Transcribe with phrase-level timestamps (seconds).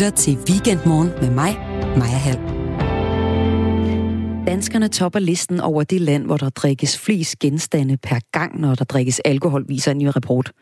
[0.00, 1.56] lytter til Weekendmorgen med mig,
[1.98, 2.38] Maja Hall.
[4.46, 8.84] Danskerne topper listen over det land, hvor der drikkes flest genstande per gang, når der
[8.84, 10.52] drikkes alkohol, viser en ny rapport.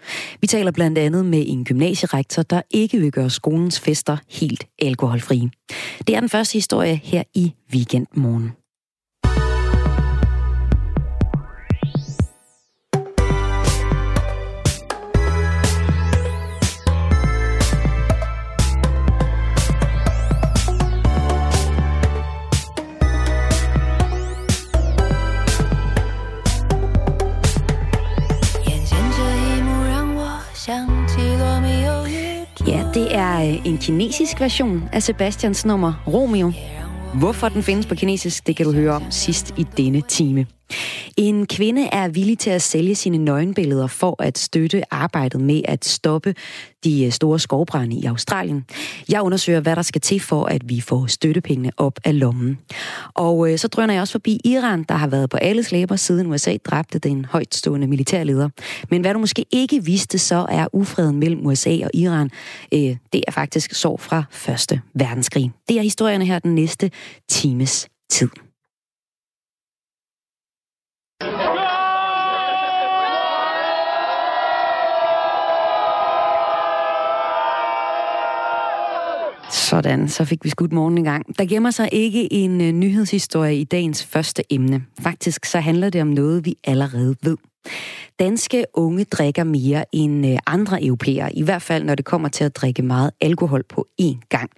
[0.40, 5.50] Vi taler blandt andet med en gymnasierektor, der ikke vil gøre skolens fester helt alkoholfrie.
[6.06, 8.52] Det er den første historie her i Weekendmorgen.
[32.98, 36.52] Det er øh, en kinesisk version af Sebastians nummer Romeo.
[37.14, 40.46] Hvorfor den findes på kinesisk, det kan du høre om sidst i denne time.
[41.16, 45.84] En kvinde er villig til at sælge sine nøgenbilleder for at støtte arbejdet med at
[45.84, 46.34] stoppe
[46.84, 48.64] de øh, store skovbrænde i Australien.
[49.08, 52.58] Jeg undersøger, hvad der skal til for, at vi får støttepengene op af lommen.
[53.14, 56.26] Og øh, så drøner jeg også forbi Iran, der har været på alles læber siden
[56.26, 58.48] USA dræbte den højtstående militærleder.
[58.90, 62.30] Men hvad du måske ikke vidste, så er ufreden mellem USA og Iran,
[62.74, 65.52] øh, det er faktisk så fra Første Verdenskrig.
[65.68, 66.90] Det er historierne her den næste
[67.28, 68.28] times tid.
[79.50, 81.38] Sådan, så fik vi skudt morgen i gang.
[81.38, 84.84] Der gemmer sig ikke en uh, nyhedshistorie i dagens første emne.
[85.00, 87.36] Faktisk så handler det om noget, vi allerede ved.
[88.18, 92.44] Danske unge drikker mere end uh, andre europæere, i hvert fald når det kommer til
[92.44, 94.50] at drikke meget alkohol på én gang.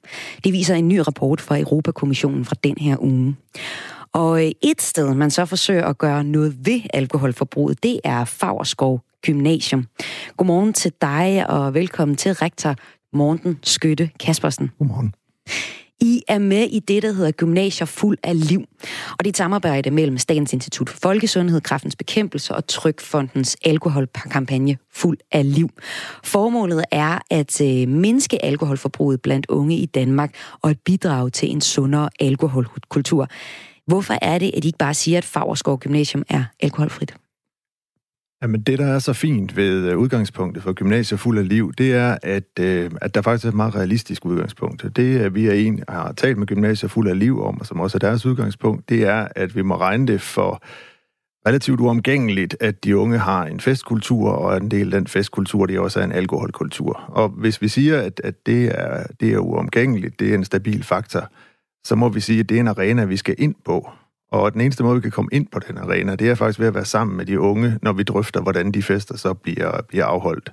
[0.45, 3.37] Det viser en ny rapport fra Europakommissionen fra den her uge.
[4.13, 9.01] Og uh, et sted, man så forsøger at gøre noget ved alkoholforbruget, det er Fagerskov
[9.23, 9.87] Gymnasium.
[10.37, 12.75] Godmorgen til dig, og velkommen til rektor
[13.13, 14.71] Morten Skytte Kaspersen.
[14.79, 15.15] Godmorgen.
[16.03, 18.61] I er med i det, der hedder Gymnasier Fuld af Liv.
[19.11, 24.77] Og det er et samarbejde mellem Statens Institut for Folkesundhed, Kraftens Bekæmpelse og Trykfondens alkoholkampagne
[24.93, 25.69] Fuld af Liv.
[26.25, 31.61] Formålet er at øh, mindske alkoholforbruget blandt unge i Danmark og at bidrage til en
[31.61, 33.29] sundere alkoholkultur.
[33.87, 37.15] Hvorfor er det, at I ikke bare siger, at Fagerskov Gymnasium er alkoholfrit?
[38.43, 41.95] Jamen det, der er så fint ved øh, udgangspunktet for gymnasiet fuld af liv, det
[41.95, 44.97] er, at, øh, at der faktisk er et meget realistisk udgangspunkt.
[44.97, 47.81] Det, at vi er en, har talt med gymnasiet fuld af liv om, og som
[47.81, 50.63] også er deres udgangspunkt, det er, at vi må regne det for
[51.49, 55.77] relativt uomgængeligt, at de unge har en festkultur, og en del af den festkultur, det
[55.77, 57.05] er en alkoholkultur.
[57.09, 60.83] Og hvis vi siger, at, at det, er, det er uomgængeligt, det er en stabil
[60.83, 61.29] faktor,
[61.85, 63.91] så må vi sige, at det er en arena, vi skal ind på.
[64.33, 66.67] Og den eneste måde, vi kan komme ind på den arena, det er faktisk ved
[66.67, 70.05] at være sammen med de unge, når vi drøfter, hvordan de fester så bliver, bliver
[70.05, 70.53] afholdt.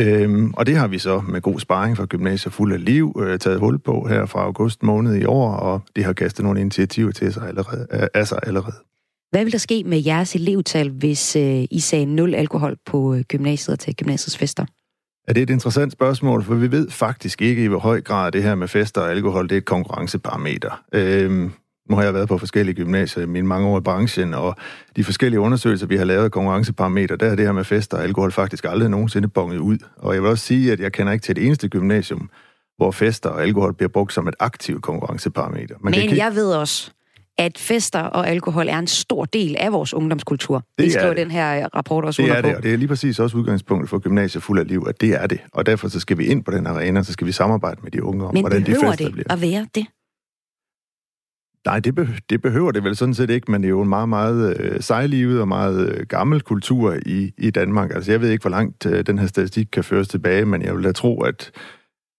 [0.00, 3.38] Øhm, og det har vi så med god sparring fra Gymnasiet Fuld af Liv øh,
[3.38, 7.12] taget hul på her fra august måned i år, og det har kastet nogle initiativer
[7.12, 8.76] til sig allerede, øh, af sig allerede.
[9.30, 13.20] Hvad vil der ske med jeres elevtal, hvis øh, I sagde nul alkohol på øh,
[13.20, 14.64] gymnasiet og til gymnasiets fester?
[15.28, 18.32] Ja, det er et interessant spørgsmål, for vi ved faktisk ikke i hvor høj grad
[18.32, 20.82] det her med fester og alkohol, det er et konkurrenceparameter.
[20.92, 21.52] Øhm,
[21.88, 24.56] nu har jeg været på forskellige gymnasier i mine mange år i branchen, og
[24.96, 28.02] de forskellige undersøgelser, vi har lavet af konkurrenceparametre, der er det her med fester og
[28.04, 29.78] alkohol faktisk aldrig nogensinde bonget ud.
[29.96, 32.30] Og jeg vil også sige, at jeg kender ikke til det eneste gymnasium,
[32.76, 35.74] hvor fester og alkohol bliver brugt som et aktivt konkurrenceparameter.
[35.80, 36.90] Man Men jeg ved også,
[37.38, 40.56] at fester og alkohol er en stor del af vores ungdomskultur.
[40.78, 43.18] Det, det skriver den her rapport også Det er det, og det er lige præcis
[43.18, 45.40] også udgangspunktet for gymnasiet fuld af liv, at det er det.
[45.52, 48.02] Og derfor så skal vi ind på den arena, så skal vi samarbejde med de
[48.02, 49.32] unge om, Men hvordan de fester det bliver.
[49.32, 49.86] at være det?
[51.68, 53.88] Nej, det, be- det behøver det vel sådan set ikke, men det er jo en
[53.88, 57.94] meget, meget øh, sejlivet og meget øh, gammel kultur i, i Danmark.
[57.94, 60.76] Altså, jeg ved ikke, hvor langt øh, den her statistik kan føres tilbage, men jeg
[60.76, 61.50] vil da tro, at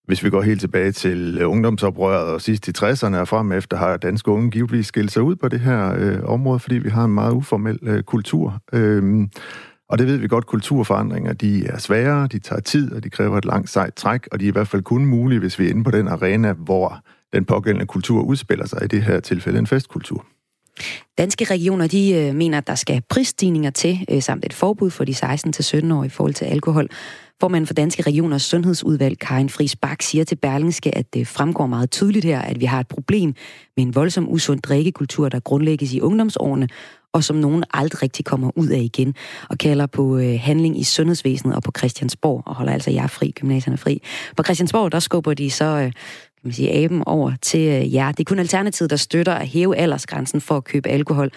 [0.06, 3.76] hvis vi går helt tilbage til øh, ungdomsoprøret og sidst i 60'erne og frem efter,
[3.76, 7.04] har danske unge givetvis skilt sig ud på det her øh, område, fordi vi har
[7.04, 8.62] en meget uformel øh, kultur.
[8.72, 9.28] Øhm,
[9.88, 13.38] og det ved vi godt, kulturforandringer, de er svære, de tager tid, og de kræver
[13.38, 15.70] et langt sejt træk, og de er i hvert fald kun mulige, hvis vi er
[15.70, 17.00] inde på den arena, hvor
[17.32, 20.26] den pågældende kultur udspiller sig, i det her tilfælde en festkultur.
[21.18, 25.04] Danske regioner de øh, mener, at der skal prisstigninger til, øh, samt et forbud for
[25.04, 26.88] de 16-17 år i forhold til alkohol.
[27.40, 31.90] Formanden for Danske Regioners Sundhedsudvalg, Karin Friis Bak, siger til Berlingske, at det fremgår meget
[31.90, 33.34] tydeligt her, at vi har et problem
[33.76, 36.68] med en voldsom usund drikkekultur, der grundlægges i ungdomsårene,
[37.12, 39.14] og som nogen aldrig rigtig kommer ud af igen,
[39.48, 43.30] og kalder på øh, handling i sundhedsvæsenet og på Christiansborg, og holder altså jer fri,
[43.30, 44.02] gymnasierne fri.
[44.36, 45.92] På Christiansborg, der skubber de så øh,
[46.42, 48.12] kan man sige, aben over til øh, jer.
[48.12, 51.30] Det er kun Alternativet, der støtter at hæve aldersgrænsen for at købe alkohol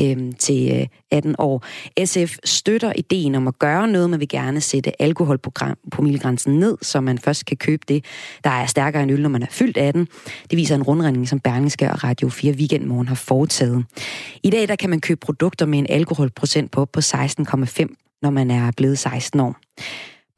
[0.00, 1.64] øh, til øh, 18 år.
[2.04, 7.18] SF støtter ideen om at gøre noget, men vil gerne sætte alkoholpromillegrænsen ned, så man
[7.18, 8.04] først kan købe det,
[8.44, 10.08] der er stærkere end øl, når man er fyldt 18.
[10.50, 13.84] Det viser en rundringning, som Berlingske og Radio 4 Weekendmorgen har foretaget.
[14.42, 18.50] I dag der kan man købe produkter med en alkoholprocent på på 16,5, når man
[18.50, 19.56] er blevet 16 år.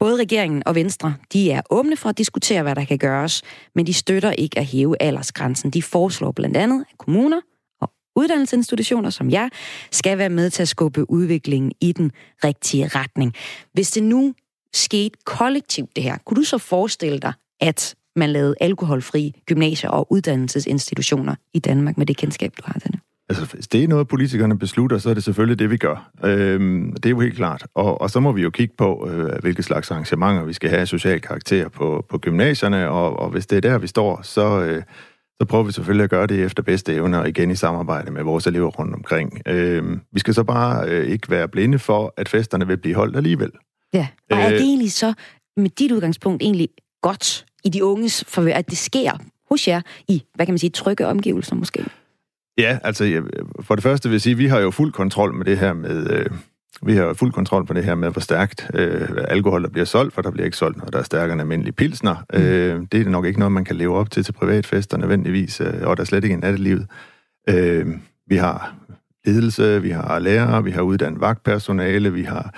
[0.01, 3.41] Både regeringen og Venstre, de er åbne for at diskutere, hvad der kan gøres,
[3.75, 5.69] men de støtter ikke at hæve aldersgrænsen.
[5.69, 7.41] De foreslår blandt andet, at kommuner
[7.81, 9.49] og uddannelsesinstitutioner som jeg
[9.91, 12.11] skal være med til at skubbe udviklingen i den
[12.43, 13.33] rigtige retning.
[13.73, 14.33] Hvis det nu
[14.73, 20.11] skete kollektivt det her, kunne du så forestille dig, at man lavede alkoholfri gymnasier og
[20.11, 22.99] uddannelsesinstitutioner i Danmark med det kendskab, du har til det?
[23.31, 26.11] Altså, hvis det er noget, politikerne beslutter, så er det selvfølgelig det, vi gør.
[26.23, 27.65] Øhm, det er jo helt klart.
[27.75, 30.85] Og, og så må vi jo kigge på, øh, hvilke slags arrangementer vi skal have
[30.85, 34.83] social karakter på, på gymnasierne, og, og hvis det er der, vi står, så, øh,
[35.41, 38.47] så prøver vi selvfølgelig at gøre det efter bedste evner, igen i samarbejde med vores
[38.47, 39.41] elever rundt omkring.
[39.47, 43.15] Øhm, vi skal så bare øh, ikke være blinde for, at festerne vil blive holdt
[43.15, 43.51] alligevel.
[43.93, 45.13] Ja, og er det øh, egentlig så,
[45.57, 46.69] med dit udgangspunkt, egentlig
[47.01, 49.11] godt i de unges forvær, at det sker
[49.49, 51.85] hos jer i, hvad kan man sige, trygge omgivelser måske?
[52.61, 53.21] Ja, altså
[53.59, 55.73] for det første vil jeg sige, at vi har jo fuld kontrol med det her
[55.73, 56.09] med...
[56.09, 56.25] Øh,
[56.85, 60.13] vi har fuld kontrol på det her med, hvor stærkt øh, alkohol der bliver solgt,
[60.13, 62.15] for der bliver ikke solgt noget, der er stærkere end almindelig pilsner.
[62.33, 62.41] Mm.
[62.41, 65.73] Øh, det er nok ikke noget, man kan leve op til til privatfester nødvendigvis, øh,
[65.81, 66.87] og der er slet ikke en nattelivet.
[67.49, 67.85] Øh,
[68.27, 68.75] vi har
[69.25, 72.53] ledelse, vi har lærere, vi har uddannet vagtpersonale, vi har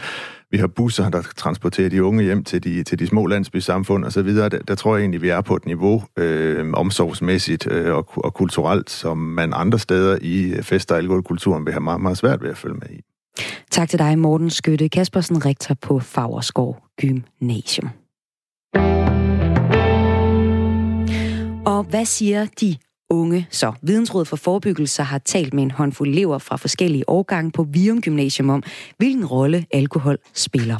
[0.53, 4.27] vi har busser, der transporterer de unge hjem til de, til de små landsbysamfund osv.
[4.27, 8.33] Der, der tror jeg egentlig, vi er på et niveau øh, omsorgsmæssigt øh, og, og
[8.33, 12.43] kulturelt, som man andre steder i øh, fest- og alkoholkulturen vil have meget, meget svært
[12.43, 13.01] ved at følge med i.
[13.71, 17.89] Tak til dig, Morten Skytte Kaspersen, rektor på Fagerskov Gymnasium.
[21.65, 22.75] Og hvad siger de
[23.13, 23.47] unge.
[23.49, 28.01] Så Vidensrådet for Forebyggelse har talt med en håndfuld elever fra forskellige årgange på Vium
[28.01, 28.63] Gymnasium om,
[28.97, 30.77] hvilken rolle alkohol spiller.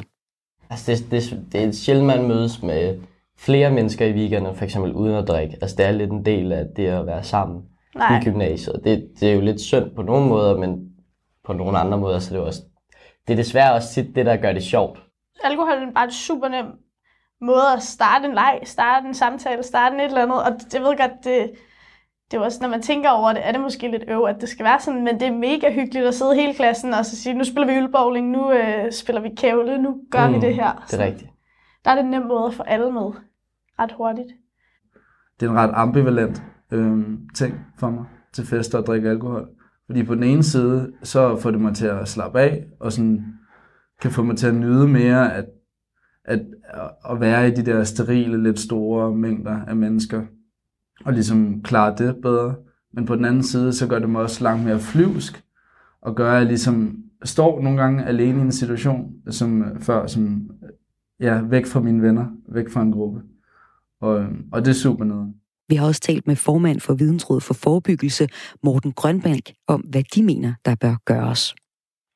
[0.70, 2.98] Altså det, det, det er sjældent, man mødes med
[3.38, 5.58] flere mennesker i weekenden, for eksempel uden at drikke.
[5.60, 7.62] Altså det er lidt en del af det at være sammen
[7.94, 8.20] Nej.
[8.20, 8.80] i gymnasiet.
[8.84, 10.88] Det, det er jo lidt synd på nogle måder, men
[11.44, 12.62] på nogle andre måder, så det er også
[13.26, 14.98] det er desværre også tit det, der gør det sjovt.
[15.44, 16.66] Alkohol er bare en super nem
[17.40, 20.82] måde at starte en leg, starte en samtale, starte et eller andet, og det, jeg
[20.82, 21.50] ved godt, det,
[22.30, 24.48] det er også, når man tænker over det, er det måske lidt øv, at det
[24.48, 27.34] skal være sådan, men det er mega hyggeligt at sidde hele klassen og så sige,
[27.34, 30.84] nu spiller vi ølbowling, nu øh, spiller vi kævle, nu gør mm, vi det her.
[30.90, 31.30] Det er rigtigt.
[31.84, 33.12] Der er det en nem måde at få alle med
[33.78, 34.28] ret hurtigt.
[35.40, 36.42] Det er en ret ambivalent
[36.72, 37.04] øh,
[37.34, 39.48] ting for mig til fester at drikke alkohol.
[39.86, 43.24] Fordi på den ene side, så får det mig til at slappe af, og sådan
[44.00, 45.44] kan få mig til at nyde mere at,
[46.24, 46.40] at,
[47.10, 50.22] at være i de der sterile, lidt store mængder af mennesker,
[51.04, 52.54] og ligesom klare det bedre.
[52.92, 55.42] Men på den anden side, så gør det mig også langt mere flyvsk,
[56.02, 60.06] og gør, at jeg ligesom står nogle gange alene i en situation, som øh, før,
[60.06, 60.68] som øh,
[61.20, 63.20] ja, væk fra mine venner, væk fra en gruppe.
[64.00, 65.34] Og, øh, og det er super noget.
[65.68, 68.28] Vi har også talt med formand for Vidensrådet for Forebyggelse,
[68.62, 71.54] Morten Grønbank, om hvad de mener, der bør gøres.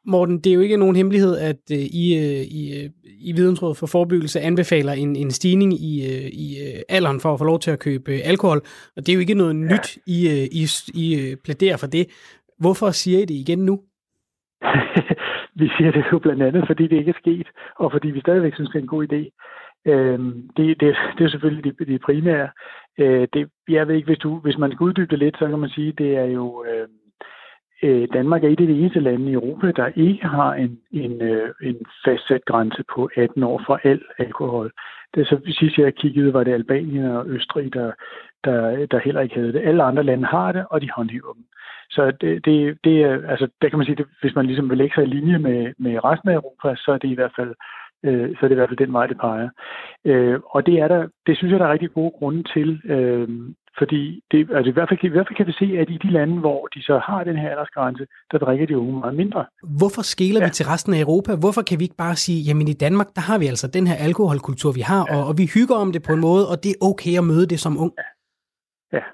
[0.08, 2.90] Morten, det er jo ikke nogen hemmelighed, at uh, I, uh, i, uh,
[3.28, 7.38] i Vidensrådet for Forebyggelse anbefaler en, en stigning i, uh, i uh, alderen for at
[7.38, 8.60] få lov til at købe uh, alkohol.
[8.96, 9.72] Og det er jo ikke noget ja.
[9.72, 10.62] nyt, I, uh, I,
[11.04, 12.04] I plæderer for det.
[12.58, 13.74] Hvorfor siger I det igen nu?
[15.60, 18.54] vi siger det jo blandt andet, fordi det ikke er sket, og fordi vi stadigvæk
[18.54, 19.22] synes, det er en god idé.
[19.90, 20.18] Øh,
[20.56, 22.48] det, det, det er selvfølgelig det, det primære.
[22.98, 25.58] Øh, det, jeg ved ikke, hvis, du, hvis man skal uddybe det lidt, så kan
[25.58, 26.64] man sige, det er jo...
[26.68, 26.88] Øh,
[27.82, 31.22] øh, Danmark er et af de eneste lande i Europa, der ikke har en, en,
[31.22, 34.72] øh, en fastsat grænse på 18 år for al alkohol.
[35.14, 37.92] Det så sidst jeg kiggede, var det Albanien og Østrig, der,
[38.44, 39.60] der, der heller ikke havde det.
[39.60, 41.44] Alle andre lande har det, og de håndhæver dem.
[41.90, 44.78] Så det, det, det er, altså, der kan man sige, at hvis man ligesom vil
[44.78, 47.54] lægge sig i linje med, med resten af Europa, så er det i hvert fald
[48.04, 49.48] øh, så er det i hvert fald den vej, det peger.
[50.04, 52.80] Øh, og det er der, det synes jeg, der er rigtig gode grunde til.
[52.84, 53.28] Øh,
[53.78, 56.10] fordi det, altså i, hvert fald, i hvert fald kan vi se, at i de
[56.10, 59.44] lande, hvor de så har den her aldersgrænse, der drikker de unge meget mindre.
[59.78, 60.46] Hvorfor skæler ja.
[60.46, 61.30] vi til resten af Europa?
[61.44, 63.96] Hvorfor kan vi ikke bare sige, jamen i Danmark, der har vi altså den her
[64.08, 65.16] alkoholkultur, vi har, ja.
[65.16, 67.46] og, og vi hygger om det på en måde, og det er okay at møde
[67.52, 67.92] det som ung?
[67.98, 68.08] Ja,
[68.96, 69.04] ja.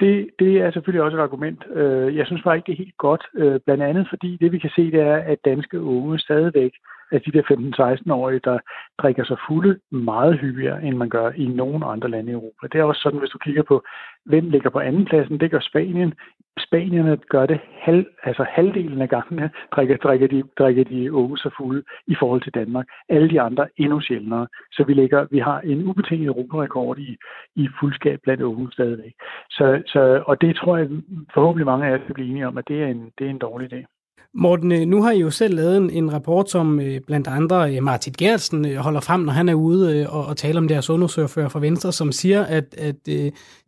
[0.00, 1.60] Det, det er selvfølgelig også et argument.
[1.74, 3.24] Øh, jeg synes bare ikke, det er helt godt.
[3.34, 6.72] Øh, blandt andet fordi det, vi kan se, det er, at danske unge stadigvæk
[7.12, 8.58] at de der 15-16-årige, der
[9.02, 12.66] drikker sig fulde meget hyppigere, end man gør i nogen andre lande i Europa.
[12.72, 13.84] Det er også sådan, hvis du kigger på,
[14.24, 16.14] hvem ligger på anden pladsen, det gør Spanien.
[16.58, 21.50] Spanierne gør det halv, altså halvdelen af gangene, drikker, drikker, de, drikker de unge sig
[21.58, 22.86] fulde i forhold til Danmark.
[23.08, 24.46] Alle de andre endnu sjældnere.
[24.72, 27.16] Så vi, ligger, vi har en ubetinget europarekord i,
[27.56, 29.12] i fuldskab blandt unge stadigvæk.
[29.50, 30.88] Så, så, og det tror jeg
[31.34, 33.38] forhåbentlig mange af jer vil blive enige om, at det er en, det er en
[33.38, 33.95] dårlig idé.
[34.38, 37.76] Morten, øh, nu har I jo selv lavet en, en rapport, som øh, blandt andre
[37.76, 41.48] øh, Martin Gertsen holder frem, når han er ude og, og taler om deres undersøgerfører
[41.48, 43.06] fra Venstre, som siger, at, at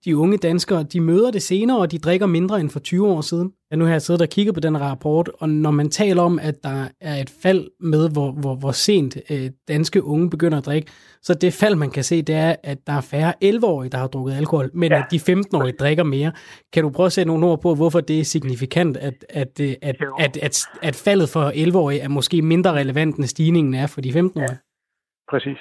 [0.04, 3.20] de unge danskere, de møder det senere, og de drikker mindre end for 20 år
[3.20, 3.52] siden.
[3.70, 6.38] Ja, nu har jeg siddet og kigget på den rapport, og når man taler om,
[6.38, 10.66] at der er et fald med, hvor, hvor, hvor sent øh, danske unge begynder at
[10.66, 13.98] drikke, så det fald, man kan se, det er, at der er færre 11-årige, der
[13.98, 14.98] har drukket alkohol, men ja.
[14.98, 16.32] at de 15-årige drikker mere.
[16.72, 19.74] Kan du prøve at sætte nogle ord på, hvorfor det er signifikant, at, at, øh,
[19.82, 24.00] at, at, at, at faldet for 11-årige er måske mindre relevant, end stigningen er for
[24.00, 24.50] de 15-årige?
[24.50, 24.56] Ja.
[25.30, 25.58] Præcis.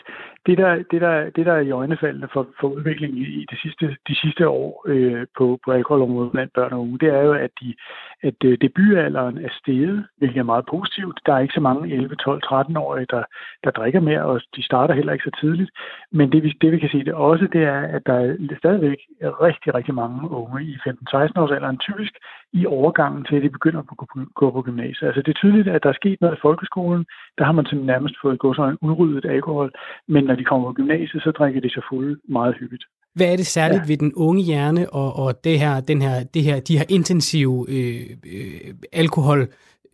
[0.47, 3.97] Det der, det der, det der er i øjnefaldene for, for udviklingen i de sidste,
[4.07, 7.51] de sidste år øh, på, på alkoholområdet blandt børn og unge, det er jo, at,
[7.61, 7.75] de,
[8.23, 11.19] at øh, debutalderen er steget, hvilket er meget positivt.
[11.25, 13.23] Der er ikke så mange 11, 12, 13-årige, der,
[13.63, 15.71] der drikker mere, og de starter heller ikke så tidligt.
[16.11, 18.97] Men det, vi, det, vi kan se det også, det er, at der er stadigvæk
[19.21, 22.13] rigtig, rigtig mange unge i 15-16 års alderen, typisk
[22.53, 23.87] i overgangen til, at de begynder at
[24.35, 25.07] gå på gymnasiet.
[25.07, 27.05] Altså det er tydeligt, at der er sket noget i folkeskolen.
[27.37, 29.71] Der har man simpelthen nærmest fået gå sådan udryddet alkohol.
[30.07, 32.83] Men når de kommer på gymnasiet, så drikker de sig fulde meget hyppigt.
[33.15, 33.87] Hvad er det særligt ja.
[33.87, 37.65] ved den unge hjerne og, og det her, den her, det her, de her intensive
[37.69, 38.01] øh,
[38.35, 39.39] øh, alkohol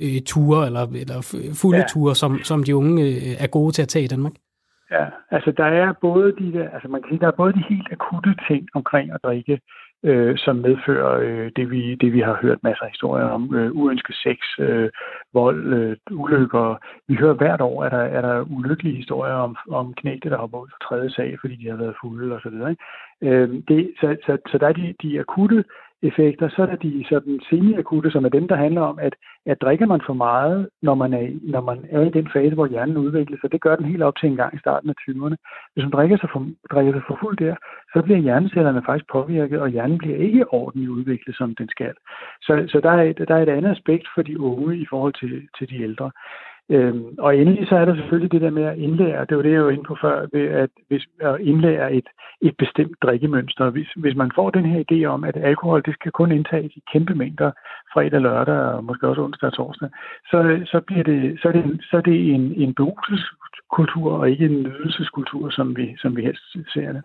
[0.03, 1.19] øh, ture eller, eller
[1.61, 1.85] fulde ja.
[1.91, 4.33] ture, som, som de unge øh, er gode til at tage i Danmark?
[4.91, 7.63] Ja, altså der er både de der, altså man kan sige, der er både de
[7.69, 9.59] helt akutte ting omkring at drikke,
[10.03, 13.55] øh, som medfører øh, det, vi, det, vi har hørt masser af historier om.
[13.55, 14.89] Øh, uønsket sex, øh,
[15.33, 16.77] vold, øh, ulykker.
[17.07, 20.45] Vi hører hvert år, at der er der ulykkelige historier om, om knægte, der har
[20.45, 22.75] ud fra tredje sag, fordi de har været fulde osv.
[23.21, 25.63] Øh, det, så, så, så der er de, de akutte
[26.09, 29.61] effekter, så er der de sådan semiakutte, som er dem, der handler om, at, at
[29.61, 32.97] drikker man for meget, når man, er, når man er i den fase, hvor hjernen
[32.97, 35.35] udvikler sig, det gør den helt op til en gang i starten af 20'erne.
[35.73, 37.55] Hvis man drikker sig for, drikker sig for fuld der,
[37.93, 41.93] så bliver hjernecellerne faktisk påvirket, og hjernen bliver ikke ordentligt udviklet, som den skal.
[42.41, 45.47] Så, så der, er, der er et andet aspekt for de unge i forhold til,
[45.57, 46.11] til de ældre.
[46.69, 49.51] Øhm, og endelig så er der selvfølgelig det der med at indlære, det var det,
[49.51, 52.07] jeg var inde på før, ved at, hvis, at indlære et,
[52.41, 53.69] et bestemt drikkemønster.
[53.69, 56.83] Hvis, hvis man får den her idé om, at alkohol det skal kun indtages i
[56.93, 57.51] kæmpe mængder
[57.93, 59.89] fredag, lørdag og måske også onsdag og torsdag,
[60.31, 64.45] så, så, bliver det, så er det, så er det en, en beruselseskultur og ikke
[64.45, 66.43] en nydelseskultur, som vi, som vi helst
[66.73, 67.03] ser det.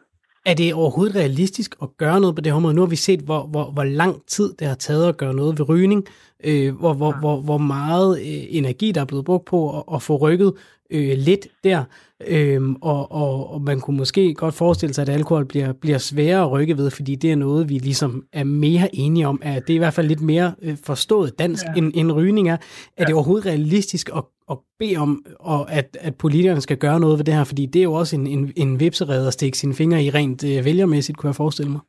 [0.51, 2.75] Er det overhovedet realistisk at gøre noget på det her område?
[2.75, 5.59] Nu har vi set, hvor, hvor, hvor lang tid det har taget at gøre noget
[5.59, 6.05] ved rygning,
[6.45, 10.03] øh, hvor, hvor, hvor, hvor meget øh, energi, der er blevet brugt på at, at
[10.03, 10.53] få rykket
[10.91, 11.85] øh, lidt der.
[12.27, 16.43] Øhm, og, og, og man kunne måske godt forestille sig, at alkohol bliver, bliver sværere
[16.43, 19.73] at rykke ved, fordi det er noget, vi ligesom er mere enige om, at det
[19.73, 21.73] er i hvert fald lidt mere øh, forstået dansk, ja.
[21.79, 22.53] end, end rygning er.
[22.53, 22.59] Er
[22.99, 23.05] ja.
[23.05, 27.25] det overhovedet realistisk at, at bede om, og at, at politikerne skal gøre noget ved
[27.25, 27.45] det her?
[27.45, 30.45] Fordi det er jo også en, en, en vipserede at stikke sine fingre i rent
[30.45, 31.81] øh, vælgermæssigt, kunne jeg forestille mig.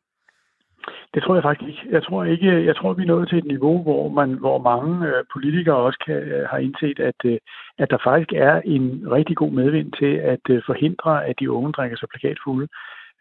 [1.13, 1.93] Det tror jeg faktisk ikke.
[1.95, 2.65] Jeg tror ikke.
[2.65, 5.99] Jeg tror, vi er nået til et niveau, hvor man, hvor mange øh, politikere også
[6.05, 7.37] kan, øh, har indset, at, øh,
[7.77, 11.71] at der faktisk er en rigtig god medvind til at øh, forhindre, at de unge
[11.71, 12.67] drikker sig plakatfulde.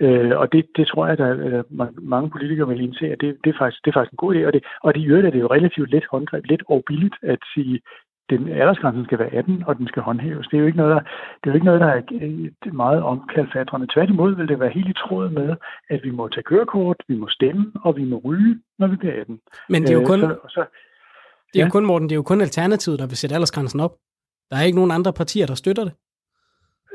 [0.00, 1.64] Øh, og det, det tror jeg, at der, øh,
[2.02, 4.47] mange politikere vil indse, at det, det, er faktisk, det er faktisk en god idé.
[4.47, 7.16] Og det, og det i øvrigt er det jo relativt let håndgreb, let og billigt
[7.23, 7.80] at sige,
[8.30, 10.47] den aldersgrænsen skal være 18, og den skal håndhæves.
[10.49, 13.87] Det er jo ikke noget, der, det er, jo ikke noget, der er meget omkalfatrende.
[13.94, 15.56] Tværtimod vil det være helt i tråd med,
[15.90, 19.20] at vi må tage kørekort, vi må stemme, og vi må ryge, når vi bliver
[19.20, 19.40] 18.
[19.68, 20.61] Men det er jo øh, kun, så, så,
[21.52, 21.64] det er ja.
[21.64, 23.94] jo kun Morten, det er jo kun Alternativet, der vil sætte aldersgrænsen op.
[24.50, 25.92] Der er ikke nogen andre partier, der støtter det.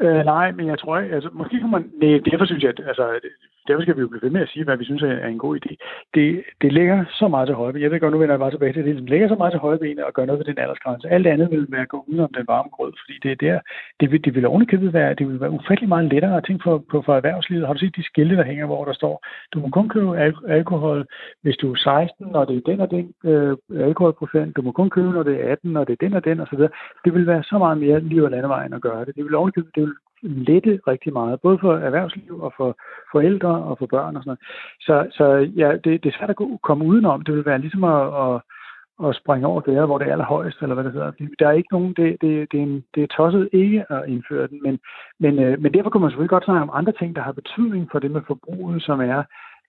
[0.02, 2.88] Øh, nej, men jeg tror ikke, altså måske kan man, nej, derfor synes jeg, at
[2.88, 3.20] altså,
[3.68, 5.54] derfor skal vi jo blive ved med at sige, hvad vi synes er en god
[5.60, 5.72] idé.
[6.14, 8.74] Det, det ligger så meget til højre Jeg ved godt, nu vender jeg bare tilbage
[8.74, 8.96] til det.
[8.96, 11.10] Det ligger så meget til højre benet at gøre noget ved den aldersgrænse.
[11.10, 13.60] Alt andet vil være at gå ud om den varme grød, fordi det er der,
[14.00, 16.84] det vil, det vil ovenikøbet være, det vil være ufattelig meget lettere at tænke på,
[16.92, 17.68] på for erhvervslivet.
[17.68, 20.46] Har du set de skilte, der hænger, hvor der står, du må kun købe al-
[20.48, 21.06] alkohol,
[21.42, 24.56] hvis du er 16, og det er den og den øh, alkoholprocent.
[24.56, 26.60] Du må kun købe, når det er 18, og det er den og den osv.
[27.06, 29.16] Det vil være så meget mere liv og landevejen at gøre det.
[29.16, 29.94] Det vil ovenikøbet, det vil
[30.24, 32.78] lette rigtig meget, både for erhvervsliv og for
[33.12, 34.40] forældre og for børn og sådan noget.
[34.80, 35.26] Så, så
[35.62, 37.22] ja, det, det er svært at komme udenom.
[37.22, 38.42] Det vil være ligesom at, at,
[39.06, 41.12] at springe over det hvor det er allerhøjst, eller hvad det hedder.
[41.40, 44.48] Der er ikke nogen, det, det, det, er, en, det er tosset ikke at indføre
[44.48, 44.80] den, men,
[45.20, 47.90] men, øh, men derfor kunne man selvfølgelig godt snakke om andre ting, der har betydning
[47.92, 49.24] for det med forbruget, som er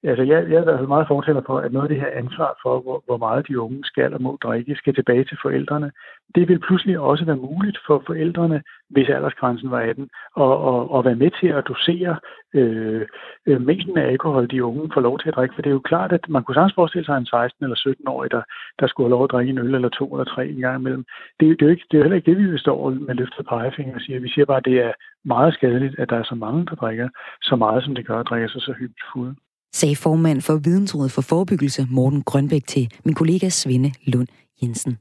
[0.05, 2.81] Altså, jeg, jeg er været meget fortæller på, at noget af det her ansvar for,
[2.81, 5.93] hvor, hvor meget de unge skal og må drikke, skal tilbage til forældrene.
[6.35, 11.05] Det vil pludselig også være muligt for forældrene, hvis aldersgrænsen var 18, og, og, og
[11.05, 12.17] være med til at dosere
[12.55, 13.07] øh,
[13.47, 15.55] øh, mængden af alkohol, de unge får lov til at drikke.
[15.55, 18.31] For det er jo klart, at man kunne sagtens forestille sig en 16- eller 17-årig,
[18.31, 18.43] der,
[18.81, 21.05] der skulle have lov at drikke en øl eller to eller tre en gang imellem.
[21.41, 23.47] Det, det, er, jo ikke, det er heller ikke det, vi vil stå med løftet
[23.47, 24.23] pegefinger og sige.
[24.23, 24.93] Vi siger bare, at det er
[25.25, 27.09] meget skadeligt, at der er så mange, der drikker
[27.43, 29.35] så meget, som det gør, at drikke sig så hyppigt fulde
[29.75, 34.28] sagde formand for Vidensrådet for Forebyggelse Morten Grønbæk til min kollega Svende Lund
[34.62, 34.99] Jensen.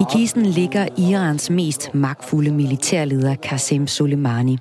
[0.00, 4.58] I kisten ligger Irans mest magtfulde militærleder Qasem Soleimani,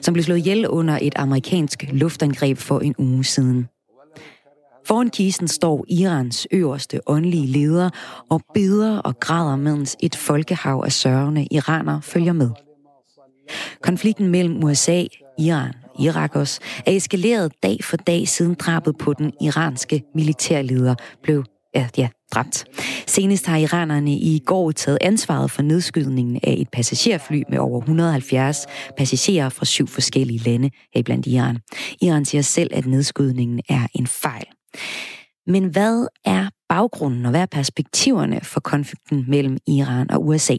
[0.00, 3.68] som blev slået ihjel under et amerikansk luftangreb for en uge siden.
[4.88, 7.90] Foran kisten står Irans øverste åndelige leder
[8.30, 12.50] og beder og græder, mens et folkehav af sørgende iraner følger med.
[13.82, 15.04] Konflikten mellem USA,
[15.38, 20.94] Iran og Irak også er eskaleret dag for dag siden drabet på den iranske militærleder
[21.22, 22.64] blev ja, ja, dræbt.
[23.06, 28.66] Senest har iranerne i går taget ansvaret for nedskydningen af et passagerfly med over 170
[28.96, 31.58] passagerer fra syv forskellige lande, heriblandt Iran.
[32.02, 34.46] Iran siger selv, at nedskydningen er en fejl.
[35.54, 35.96] Men hvad
[36.36, 40.56] er baggrunden, og hvad er perspektiverne for konflikten mellem Iran og USA?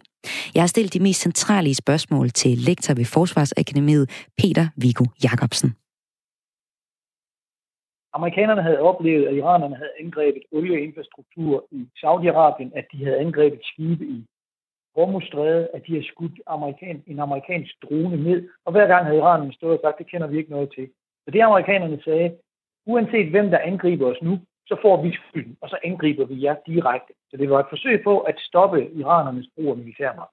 [0.56, 4.06] Jeg har stillet de mest centrale spørgsmål til lektor ved Forsvarsakademiet,
[4.38, 5.70] Peter Viggo Jacobsen.
[8.14, 14.06] Amerikanerne havde oplevet, at iranerne havde angrebet olieinfrastruktur i Saudi-Arabien, at de havde angrebet skibe
[14.06, 14.26] i
[14.96, 19.54] Hormuzstrædet, at de havde skudt amerikan, en amerikansk drone ned, og hver gang havde iranerne
[19.54, 20.90] stået og sagt, det kender vi ikke noget til.
[21.24, 22.28] Så det amerikanerne sagde,
[22.92, 26.56] uanset hvem der angriber os nu, så får vi skylden, og så angriber vi jer
[26.66, 27.14] direkte.
[27.30, 30.32] Så det var et forsøg på at stoppe iranernes brug af militærmagt.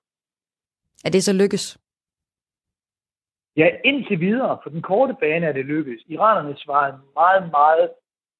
[1.04, 1.78] Er det så lykkes?
[3.56, 6.02] Ja, indtil videre, for den korte bane er det lykkedes.
[6.06, 7.90] Iranerne svarede meget, meget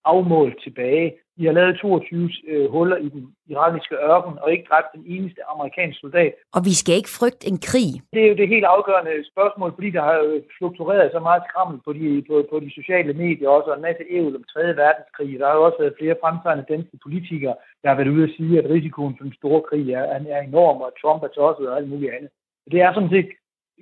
[0.05, 1.19] afmålt tilbage.
[1.39, 5.41] De har lavet 22 øh, huller i den irakiske ørken og ikke dræbt den eneste
[5.53, 6.33] amerikanske soldat.
[6.57, 7.91] Og vi skal ikke frygte en krig.
[8.15, 10.19] Det er jo det helt afgørende spørgsmål, fordi der har
[10.59, 14.05] fluktueret så meget skrammel på de, på, på de sociale medier også, og en masse
[14.17, 14.61] ævl om 3.
[14.85, 15.39] verdenskrig.
[15.41, 18.59] Der har jo også været flere fremtrædende danske politikere, der har været ude at sige,
[18.61, 20.05] at risikoen for en stor krig er,
[20.37, 22.31] er enorm, og Trump er tosset og alt muligt andet.
[22.73, 23.31] Det er sådan set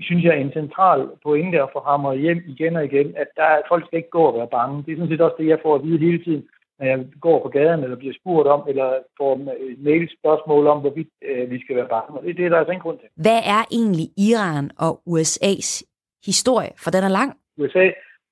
[0.01, 3.49] synes jeg, er en central pointe at få hamret hjem igen og igen, at der,
[3.69, 4.83] folk skal ikke gå og være bange.
[4.87, 6.45] Det er sådan set også det, jeg får at vide hele tiden,
[6.85, 8.89] når jeg går på gaden eller bliver spurgt om, eller
[9.19, 9.33] får
[9.89, 12.27] mail spørgsmål om, hvorvidt øh, vi skal være bange.
[12.27, 13.09] Det, det er der altså ingen grund til.
[13.17, 15.71] Hvad er egentlig Iran og USA's
[16.31, 16.73] historie?
[16.83, 17.31] For den er lang.
[17.59, 17.87] USA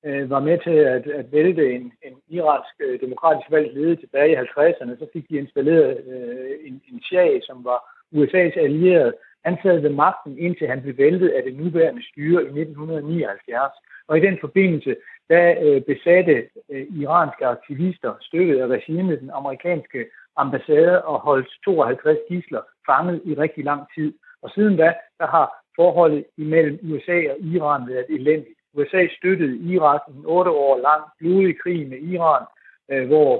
[0.06, 4.32] øh, var med til at, at vælte en, en iransk øh, demokratisk valgt leder tilbage
[4.32, 4.98] i 50'erne.
[5.00, 7.78] Så fik de installeret øh, en, en shah, som var
[8.16, 9.12] USA's allierede,
[9.44, 13.72] han sad ved magten, indtil han blev væltet af det nuværende styre i 1979.
[14.08, 14.96] Og i den forbindelse,
[15.28, 22.18] der øh, besatte øh, iranske aktivister, støttet af regimet, den amerikanske ambassade og holdt 52
[22.28, 24.14] gisler fanget i rigtig lang tid.
[24.42, 28.58] Og siden da, der har forholdet imellem USA og Iran været elendigt.
[28.74, 32.44] USA støttede Irak i en otte år lang blodig krig med Iran,
[32.90, 33.30] øh, hvor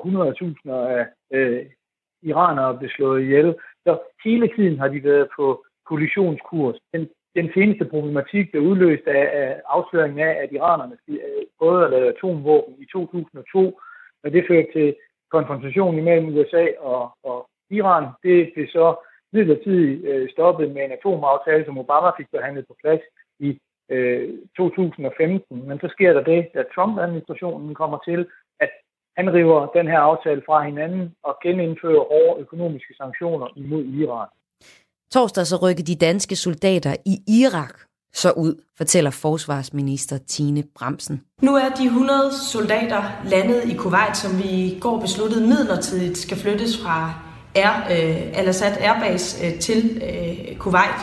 [0.64, 1.66] 100.000 af øh,
[2.22, 3.54] iranere blev slået ihjel.
[3.84, 6.76] Så hele tiden har de været på kollisionskurs.
[6.92, 10.96] Den, den seneste problematik blev udløst af, af afsløringen af, at iranerne
[11.58, 13.80] prøvede øh, at lave atomvåben i 2002,
[14.24, 14.96] og det førte til
[15.30, 18.04] konfrontation imellem USA og, og Iran.
[18.22, 18.86] Det blev så
[19.32, 23.00] midlertidigt øh, stoppet med en atomaftale, som Obama fik behandlet på plads
[23.38, 25.68] i øh, 2015.
[25.68, 28.26] Men så sker der det, at Trump-administrationen kommer til,
[28.60, 28.70] at
[29.16, 34.28] han river den her aftale fra hinanden og genindfører hårde økonomiske sanktioner imod Iran.
[35.12, 37.74] Torsdag så rykker de danske soldater i Irak
[38.14, 41.20] så ud, fortæller forsvarsminister Tine Bremsen.
[41.42, 46.72] Nu er de 100 soldater landet i Kuwait, som vi går besluttet midlertidigt skal flyttes
[46.82, 46.96] fra
[47.56, 51.00] Air, øh, Al-Assad Airbase øh, til øh, Kuwait,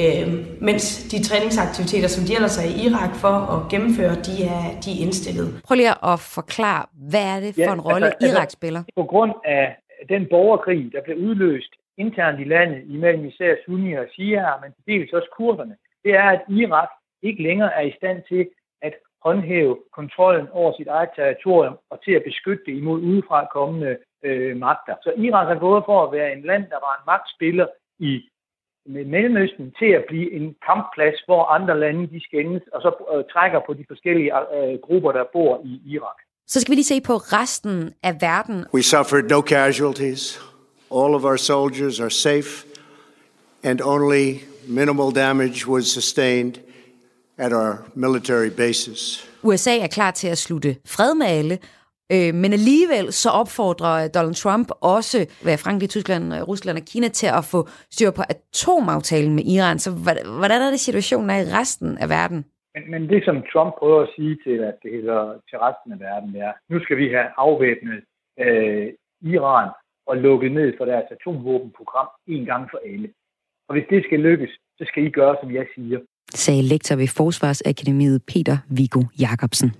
[0.00, 0.28] øh,
[0.60, 4.90] mens de træningsaktiviteter, som de ellers er i Irak for at gennemføre, de er, de
[4.96, 5.46] er indstillet.
[5.66, 8.82] Prøv lige at forklare, hvad er det for ja, en rolle altså, Irak spiller?
[8.96, 9.66] På grund af
[10.12, 14.84] den borgerkrig, der blev udløst internt i landet imellem især sunni og shia, men til
[14.86, 16.88] dels også kurderne, det er, at Irak
[17.22, 18.48] ikke længere er i stand til
[18.82, 23.98] at håndhæve kontrollen over sit eget territorium og til at beskytte det imod udefra kommende
[24.22, 24.94] øh, magter.
[25.02, 27.66] Så Irak er gået for at være en land, der var en magtspiller
[27.98, 28.28] i
[28.88, 33.24] med Mellemøsten til at blive en kampplads, hvor andre lande de skændes, og så øh,
[33.32, 36.18] trækker på de forskellige øh, grupper, der bor i Irak.
[36.46, 38.66] Så skal vi lige se på resten af verden.
[38.74, 40.55] We suffered no casualties.
[40.90, 42.64] All of our soldiers are safe
[43.62, 46.54] and only minimal damage was sustained
[47.38, 49.32] at our military bases.
[49.42, 51.58] USA er klar til at slutte fred med alle,
[52.12, 57.26] øh, men alligevel så opfordrer Donald Trump også hvad Frankrig, Tyskland, Rusland og Kina til
[57.26, 59.78] at få styr på atomaftalen med Iran.
[59.78, 59.90] Så
[60.40, 62.44] hvordan er det situationen er i resten af verden?
[62.74, 66.00] Men, men det, som Trump prøver at sige til, at det hedder, til resten af
[66.00, 68.00] verden, er, nu skal vi have afvæbnet
[68.44, 68.86] øh,
[69.34, 69.68] Iran
[70.06, 73.08] og lukket ned for deres atomvåbenprogram en gang for alle.
[73.68, 75.98] Og hvis det skal lykkes, så skal I gøre, som jeg siger.
[76.34, 79.70] Sagde lektor ved Forsvarsakademiet Peter Viggo Jacobsen.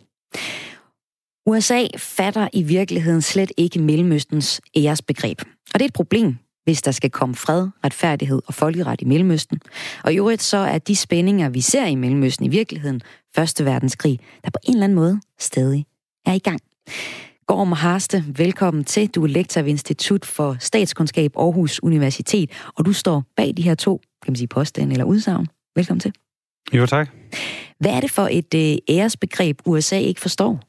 [1.46, 5.38] USA fatter i virkeligheden slet ikke Mellemøstens æresbegreb.
[5.74, 9.60] Og det er et problem, hvis der skal komme fred, retfærdighed og folkeret i Mellemøsten.
[10.04, 13.00] Og i øvrigt så er de spændinger, vi ser i Mellemøsten i virkeligheden,
[13.36, 15.86] Første Verdenskrig, der på en eller anden måde stadig
[16.26, 16.60] er i gang.
[17.46, 19.08] Gorm Harste, velkommen til.
[19.08, 23.74] Du er lektor ved Institut for Statskundskab Aarhus Universitet, og du står bag de her
[23.74, 25.46] to, kan man sige, påstande eller udsagn.
[25.76, 26.12] Velkommen til.
[26.72, 27.08] Jo, tak.
[27.80, 30.60] Hvad er det for et øh, æresbegreb, USA ikke forstår?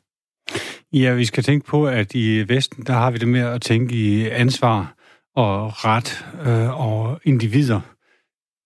[0.94, 3.96] Ja, vi skal tænke på, at i Vesten, der har vi det med at tænke
[3.96, 4.96] i ansvar
[5.36, 7.82] og ret øh, og individer.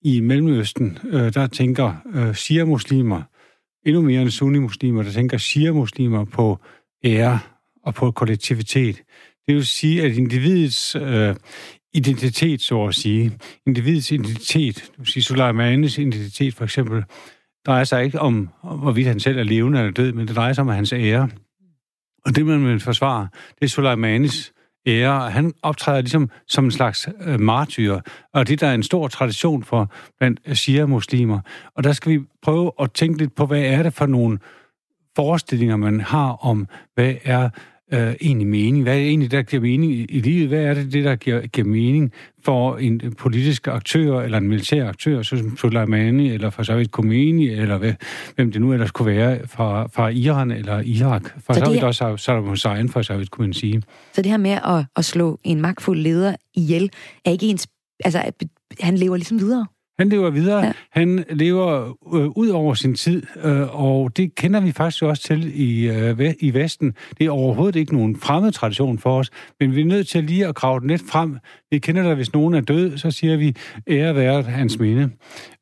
[0.01, 3.21] I Mellemøsten, øh, der tænker øh, shia-muslimer,
[3.85, 6.57] endnu mere end sunni-muslimer, der tænker shia-muslimer på
[7.03, 7.39] ære
[7.83, 9.01] og på kollektivitet.
[9.47, 11.35] Det vil sige, at individets øh,
[11.93, 13.31] identitet, så at sige,
[13.67, 17.03] individets identitet, det vil sige Suleimanis identitet for eksempel,
[17.65, 20.61] drejer sig ikke om, hvorvidt han selv er levende eller død, men det drejer sig
[20.61, 21.29] om hans ære.
[22.25, 23.27] Og det, man vil forsvare,
[23.59, 24.53] det er Suleimanis
[24.87, 25.31] ære.
[25.31, 27.99] Han optræder ligesom som en slags øh, martyr,
[28.33, 31.39] og det der er en stor tradition for blandt shia-muslimer.
[31.75, 34.39] Og der skal vi prøve at tænke lidt på, hvad er det for nogle
[35.15, 37.49] forestillinger, man har om, hvad er
[37.93, 38.83] øh, egentlig mening?
[38.83, 40.47] Hvad er det egentlig, der giver mening i, livet?
[40.47, 42.11] Hvad er det, det der giver, giver mening
[42.45, 47.49] for en politisk aktør eller en militær aktør, som Soleimani eller for så vidt Khomeini,
[47.49, 47.93] eller hvad,
[48.35, 51.23] hvem det nu ellers kunne være fra, fra Iran eller Irak?
[51.45, 51.87] For så, så vidt her...
[51.87, 53.81] også Saddam Hussein, for så vidt kunne man sige.
[54.13, 56.89] Så det her med at, at slå en magtfuld leder ihjel,
[57.25, 57.67] er ikke ens...
[58.05, 58.31] Altså,
[58.79, 59.65] han lever ligesom videre?
[60.01, 60.65] Han lever videre.
[60.65, 60.71] Ja.
[60.91, 65.61] Han lever øh, ud over sin tid, øh, og det kender vi faktisk også til
[65.61, 66.93] i, øh, i Vesten.
[67.17, 70.47] Det er overhovedet ikke nogen fremmed tradition for os, men vi er nødt til lige
[70.47, 71.37] at grave den lidt frem.
[71.71, 73.55] Vi kender det, hvis nogen er død, så siger vi,
[73.89, 75.09] ære være hans minde.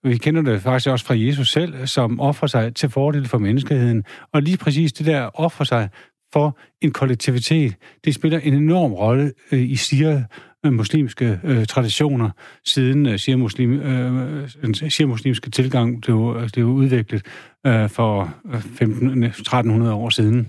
[0.03, 4.03] Vi kender det faktisk også fra Jesus selv, som offrer sig til fordel for menneskeheden.
[4.33, 5.89] Og lige præcis det der offrer sig
[6.33, 7.75] for en kollektivitet,
[8.05, 10.21] det spiller en enorm rolle øh, i Sirius
[10.63, 12.29] muslimske øh, traditioner,
[12.65, 17.25] siden øh, shia-muslim, øh, shia-muslimske tilgang blev, blev udviklet
[17.67, 20.47] øh, for 1500-1300 øh, år siden.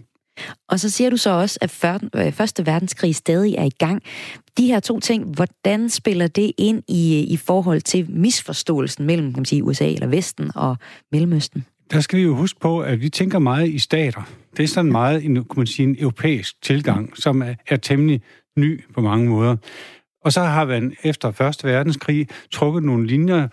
[0.69, 4.03] Og så siger du så også, at før, øh, Første Verdenskrig stadig er i gang.
[4.59, 9.41] De her to ting, hvordan spiller det ind i, i forhold til misforståelsen mellem kan
[9.41, 10.77] man sige, USA eller Vesten og
[11.13, 11.65] Mellemøsten?
[11.91, 14.23] Der skal vi jo huske på, at vi tænker meget i stater.
[14.57, 18.23] Det er sådan meget en, kunne man sige, en europæisk tilgang, som er, er temmelig
[18.57, 19.57] ny på mange måder.
[20.25, 23.49] Og så har man efter Første Verdenskrig trukket nogle linjer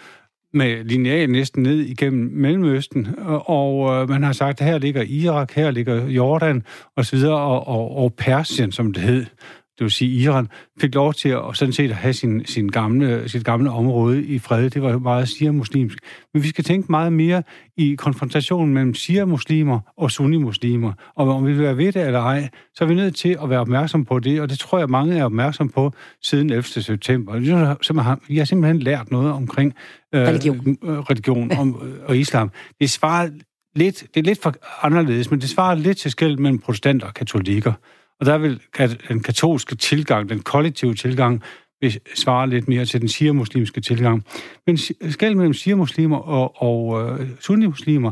[0.54, 5.52] med lineal næsten ned igennem Mellemøsten, og øh, man har sagt, at her ligger Irak,
[5.52, 6.64] her ligger Jordan
[6.96, 9.26] osv., og, og, og Persien, som det hed
[9.78, 10.48] det vil sige Iran,
[10.82, 14.70] fik lov til at sådan set have sin, sin gamle, sit gamle område i fred.
[14.70, 15.98] Det var jo meget shia-muslimsk.
[16.34, 17.44] Men vi skal tænke meget mere
[17.78, 20.94] i konfrontationen mellem shia-muslimer og sunni-muslimer.
[21.16, 23.50] Og om vi vil være ved det eller ej, så er vi nødt til at
[23.50, 25.92] være opmærksom på det, og det tror jeg, mange er opmærksom på
[26.24, 26.64] siden 11.
[26.64, 27.40] september.
[28.28, 29.74] Vi har simpelthen lært noget omkring
[30.16, 32.52] øh, religion, religion om, og islam.
[32.80, 33.30] Det svarer
[33.76, 34.54] lidt, det er lidt for
[34.86, 37.74] anderledes, men det svarer lidt til skæld mellem protestanter og katolikker.
[38.20, 38.62] Og der vil
[39.10, 41.44] den katolske tilgang, den kollektive tilgang,
[41.82, 44.26] vil svare lidt mere til den shia-muslimske tilgang.
[44.68, 44.78] Men
[45.12, 48.12] skæld mellem shia-muslimer og, og uh, sunni-muslimer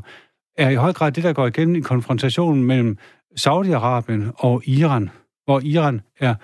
[0.57, 2.97] er i høj grad det, der går igennem i konfrontationen mellem
[3.39, 5.09] Saudi-Arabien og Iran,
[5.45, 6.35] hvor Iran er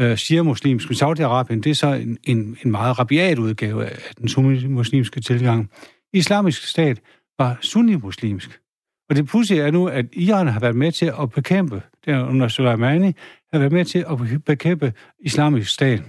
[0.00, 4.14] øh, uh, shia-muslimsk, men Saudi-Arabien det er så en, en, en meget rabiat udgave af
[4.18, 5.70] den sunni-muslimske tilgang.
[6.12, 7.00] Islamisk stat
[7.38, 8.60] var sunni-muslimsk.
[9.10, 12.48] Og det pudsige er nu, at Iran har været med til at bekæmpe, der under
[12.48, 13.12] Soleimani,
[13.52, 16.02] har været med til at bekæmpe islamisk stat.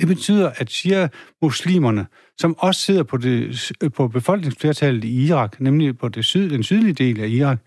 [0.00, 2.06] Det betyder, at shia-muslimerne,
[2.38, 6.92] som også sidder på, det, på befolkningsflertallet i Irak, nemlig på det syd, den sydlige
[6.92, 7.58] del af Irak,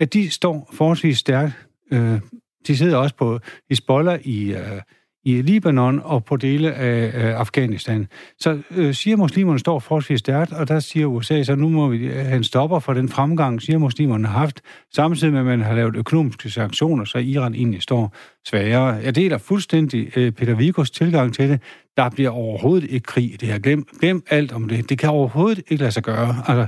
[0.00, 1.52] at de står forholdsvis stærkt.
[1.92, 2.20] Øh,
[2.66, 4.80] de sidder også på Hezbollah i, øh,
[5.24, 8.08] i Libanon og på dele af øh, Afghanistan.
[8.38, 11.98] Så øh, siger muslimerne står forholdsvis stærkt, og der siger USA så, nu må vi
[12.06, 14.60] øh, have en stopper for den fremgang, siger muslimerne har haft,
[14.94, 18.14] samtidig med, at man har lavet økonomiske sanktioner, så Iran egentlig står
[18.48, 18.84] svagere.
[18.84, 21.60] Jeg deler fuldstændig øh, Peter Vigos tilgang til det.
[21.96, 23.58] Der bliver overhovedet ikke krig i det her.
[23.58, 24.88] Glem, glem alt om det.
[24.90, 26.36] Det kan overhovedet ikke lade sig gøre.
[26.48, 26.66] Altså,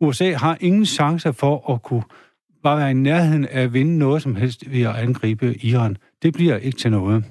[0.00, 2.02] USA har ingen chance for at kunne
[2.62, 5.96] bare være i nærheden af at vinde noget som helst ved at angribe Iran.
[6.22, 7.24] Det bliver ikke til noget.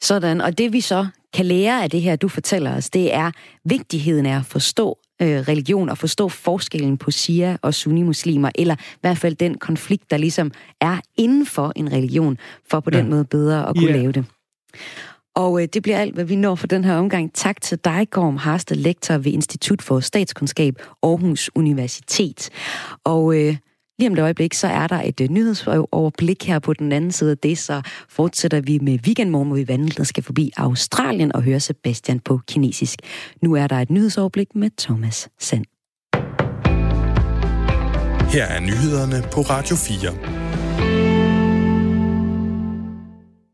[0.00, 3.30] Sådan, og det vi så kan lære af det her, du fortæller os, det er
[3.64, 8.98] vigtigheden af at forstå øh, religion og forstå forskellen på Shia og Sunni-muslimer, eller i
[9.00, 10.50] hvert fald den konflikt, der ligesom
[10.80, 12.38] er inden for en religion,
[12.70, 12.98] for på ja.
[12.98, 14.00] den måde bedre at kunne yeah.
[14.00, 14.24] lave det.
[15.34, 17.34] Og øh, det bliver alt, hvad vi når for den her omgang.
[17.34, 22.50] Tak til dig, Gorm Harsted, lektor ved Institut for Statskundskab, Aarhus Universitet.
[23.04, 23.56] Og øh,
[23.98, 27.30] Lige om et øjeblik, så er der et uh, nyhedsoverblik her på den anden side
[27.30, 31.60] af det, så fortsætter vi med weekendmorgen, hvor vi vandrer skal forbi Australien og høre
[31.60, 32.98] Sebastian på kinesisk.
[33.42, 35.64] Nu er der et nyhedsoverblik med Thomas Sand.
[38.32, 40.12] Her er nyhederne på Radio 4.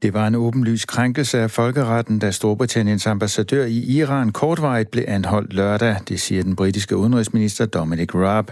[0.02, 5.52] Det var en åbenlys krænkelse af folkeretten, da Storbritanniens ambassadør i Iran kortvarigt blev anholdt
[5.52, 8.50] lørdag, det siger den britiske udenrigsminister Dominic Raab.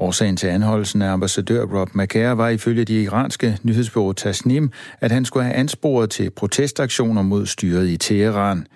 [0.00, 5.24] Årsagen til anholdelsen af ambassadør Rob McCare var ifølge de iranske nyhedsbureau Tasnim, at han
[5.24, 8.66] skulle have ansporet til protestaktioner mod styret i Teheran.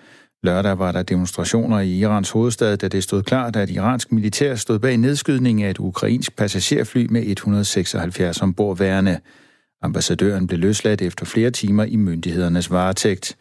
[0.43, 4.79] Lørdag var der demonstrationer i Irans hovedstad, da det stod klart, at iransk militær stod
[4.79, 9.19] bag nedskydningen af et ukrainsk passagerfly med 176 ombordværende.
[9.81, 13.37] Ambassadøren blev løsladt efter flere timer i myndighedernes varetægt.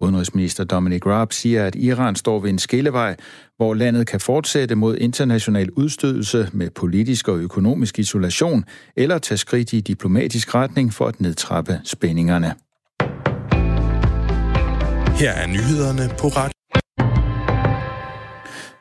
[0.00, 3.16] Udenrigsminister Dominic Raab siger, at Iran står ved en skillevej,
[3.56, 8.64] hvor landet kan fortsætte mod international udstødelse med politisk og økonomisk isolation,
[8.96, 12.54] eller tage skridt i diplomatisk retning for at nedtrappe spændingerne.
[15.20, 16.55] Her er nyhederne på ret.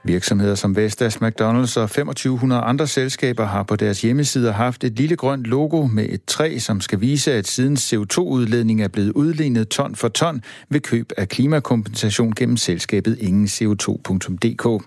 [0.05, 5.15] Virksomheder som Vestas, McDonald's og 2500 andre selskaber har på deres hjemmesider haft et lille
[5.15, 9.95] grønt logo med et træ, som skal vise, at siden CO2-udledning er blevet udlignet ton
[9.95, 14.83] for ton ved køb af klimakompensation gennem selskabet ingenco2.dk.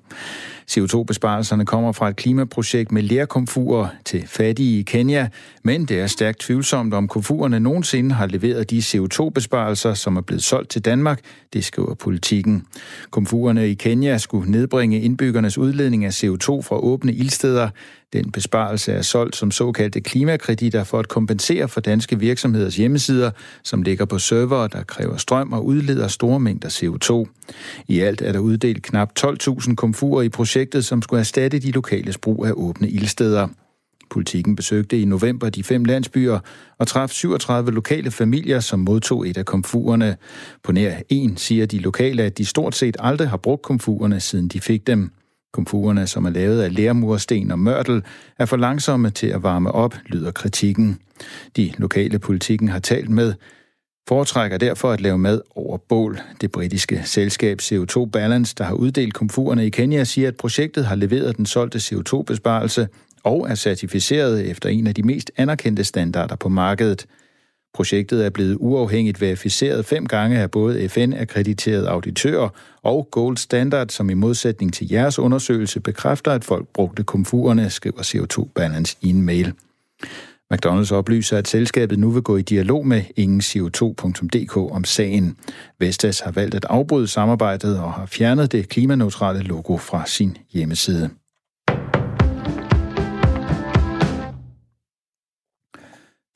[0.70, 5.28] CO2-besparelserne kommer fra et klimaprojekt med lærkomfurer til fattige i Kenya,
[5.62, 10.42] men det er stærkt tvivlsomt, om komfurerne nogensinde har leveret de CO2-besparelser, som er blevet
[10.44, 11.20] solgt til Danmark,
[11.52, 12.66] det skriver politikken.
[13.10, 17.68] Komfurerne i Kenya skulle nedbringe indbyggernes udledning af CO2 fra åbne ildsteder.
[18.12, 23.30] Den besparelse er solgt som såkaldte klimakreditter for at kompensere for danske virksomheders hjemmesider,
[23.64, 27.30] som ligger på servere, der kræver strøm og udleder store mængder CO2.
[27.88, 32.14] I alt er der uddelt knap 12.000 komfurer i projektet, som skulle erstatte de lokale
[32.22, 33.48] brug af åbne ildsteder.
[34.10, 36.38] Politikken besøgte i november de fem landsbyer
[36.78, 40.16] og traf 37 lokale familier, som modtog et af komfurerne.
[40.64, 44.48] På nær en siger de lokale, at de stort set aldrig har brugt komfurerne, siden
[44.48, 45.10] de fik dem.
[45.52, 48.02] Komfurerne, som er lavet af lærmursten og mørtel,
[48.38, 50.98] er for langsomme til at varme op, lyder kritikken.
[51.56, 53.34] De lokale politikken har talt med
[54.08, 56.18] foretrækker derfor at lave mad over bål.
[56.40, 60.94] Det britiske selskab CO2 Balance, der har uddelt komfurerne i Kenya, siger, at projektet har
[60.94, 62.88] leveret den solgte CO2-besparelse
[63.24, 67.06] og er certificeret efter en af de mest anerkendte standarder på markedet.
[67.74, 72.48] Projektet er blevet uafhængigt verificeret fem gange af både FN-akkrediterede auditører
[72.82, 78.02] og Gold Standard, som i modsætning til jeres undersøgelse bekræfter, at folk brugte komfurerne, skriver
[78.02, 79.52] CO2 Balance i en mail.
[80.54, 85.36] McDonald's oplyser, at selskabet nu vil gå i dialog med ingenco2.dk om sagen.
[85.78, 91.10] Vestas har valgt at afbryde samarbejdet og har fjernet det klimaneutrale logo fra sin hjemmeside.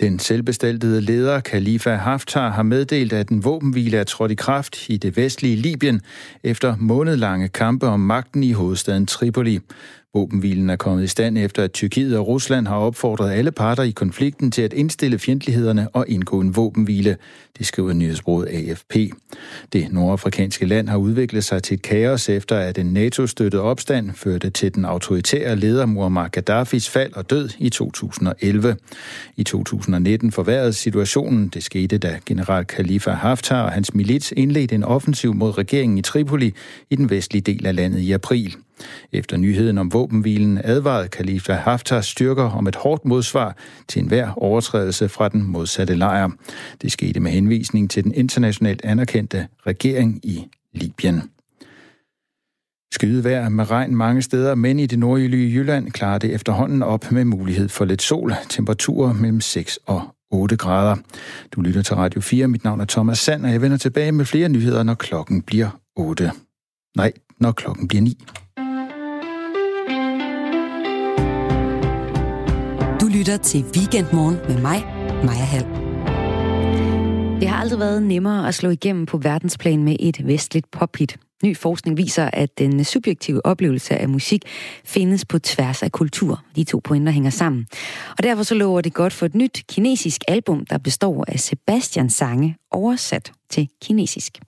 [0.03, 4.97] Den selvbestaltede leder Khalifa Haftar har meddelt, at en våbenhvile er trådt i kraft i
[4.97, 6.01] det vestlige Libyen
[6.43, 9.61] efter månedlange kampe om magten i hovedstaden Tripoli.
[10.15, 13.91] Våbenhvilen er kommet i stand efter, at Tyrkiet og Rusland har opfordret alle parter i
[13.91, 17.17] konflikten til at indstille fjendtlighederne og indgå en våbenhvile.
[17.59, 18.97] Det skriver nyhedsbruget AFP.
[19.73, 24.51] Det nordafrikanske land har udviklet sig til et kaos efter, at en NATO-støttet opstand førte
[24.51, 28.77] til den autoritære leder Muammar Gaddafis fald og død i 2011.
[29.37, 31.49] I 2019 forværrede situationen.
[31.49, 36.03] Det skete, da general Khalifa Haftar og hans milits indledte en offensiv mod regeringen i
[36.03, 36.55] Tripoli
[36.91, 38.57] i den vestlige del af landet i april.
[39.13, 43.57] Efter nyheden om våbenhvilen advarede Khalifa Haftars styrker om et hårdt modsvar
[43.89, 46.31] til enhver overtrædelse fra den modsatte lejr.
[46.83, 51.23] Det skete med henvisning til den internationalt anerkendte regering i Libyen.
[52.93, 57.25] Skydevejr med regn mange steder, men i det nordjylige Jylland klarer det efterhånden op med
[57.25, 58.35] mulighed for lidt sol.
[58.49, 60.97] Temperaturer mellem 6 og 8 grader.
[61.53, 62.49] Du lytter til Radio 4.
[62.49, 65.81] Mit navn er Thomas Sand, og jeg vender tilbage med flere nyheder, når klokken bliver
[65.97, 66.33] 8.
[66.97, 68.19] Nej, når klokken bliver 9.
[73.23, 74.85] lytter til Weekendmorgen med mig,
[75.25, 75.65] Maja Hall.
[77.41, 81.17] Det har aldrig været nemmere at slå igennem på verdensplan med et vestligt pophit.
[81.45, 84.43] Ny forskning viser, at den subjektive oplevelse af musik
[84.85, 86.45] findes på tværs af kultur.
[86.57, 87.67] De to pointer hænger sammen.
[88.19, 92.15] Og derfor så lover det godt for et nyt kinesisk album, der består af Sebastians
[92.15, 94.39] sange oversat til kinesisk.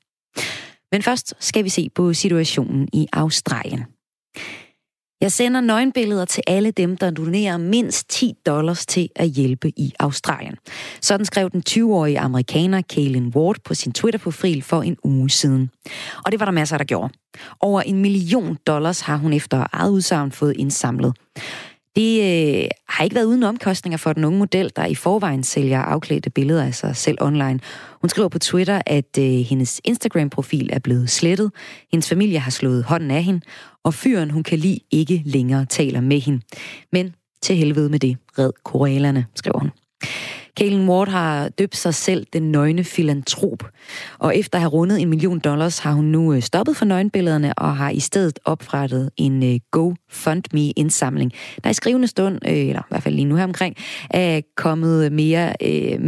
[0.92, 3.84] Men først skal vi se på situationen i Australien.
[5.24, 9.92] Jeg sender nøgenbilleder til alle dem, der donerer mindst 10 dollars til at hjælpe i
[9.98, 10.56] Australien.
[11.00, 15.70] Sådan skrev den 20-årige amerikaner Kaylin Ward på sin Twitter-profil for en uge siden.
[16.24, 17.12] Og det var der masser, der gjorde.
[17.60, 21.14] Over en million dollars har hun efter eget udsagn fået indsamlet.
[21.96, 25.80] Det øh, har ikke været uden omkostninger for den unge model, der i forvejen sælger
[25.80, 27.61] afklædte billeder af sig selv online.
[28.00, 31.52] Hun skriver på Twitter, at øh, hendes Instagram-profil er blevet slettet,
[31.90, 33.40] hendes familie har slået hånden af hende,
[33.85, 36.40] og fyren, hun kan lide, ikke længere taler med hende.
[36.92, 39.70] Men til helvede med det, red koralerne, skriver hun.
[40.57, 43.71] Kalen Ward har døbt sig selv den nøgne filantrop,
[44.19, 47.55] og efter at have rundet en million dollars har hun nu øh, stoppet for nøgenbillederne
[47.59, 51.33] og har i stedet oprettet en øh, GoFundMe-indsamling,
[51.64, 53.77] der i skrivende stund, øh, eller i hvert fald lige nu her omkring,
[54.11, 55.55] er kommet mere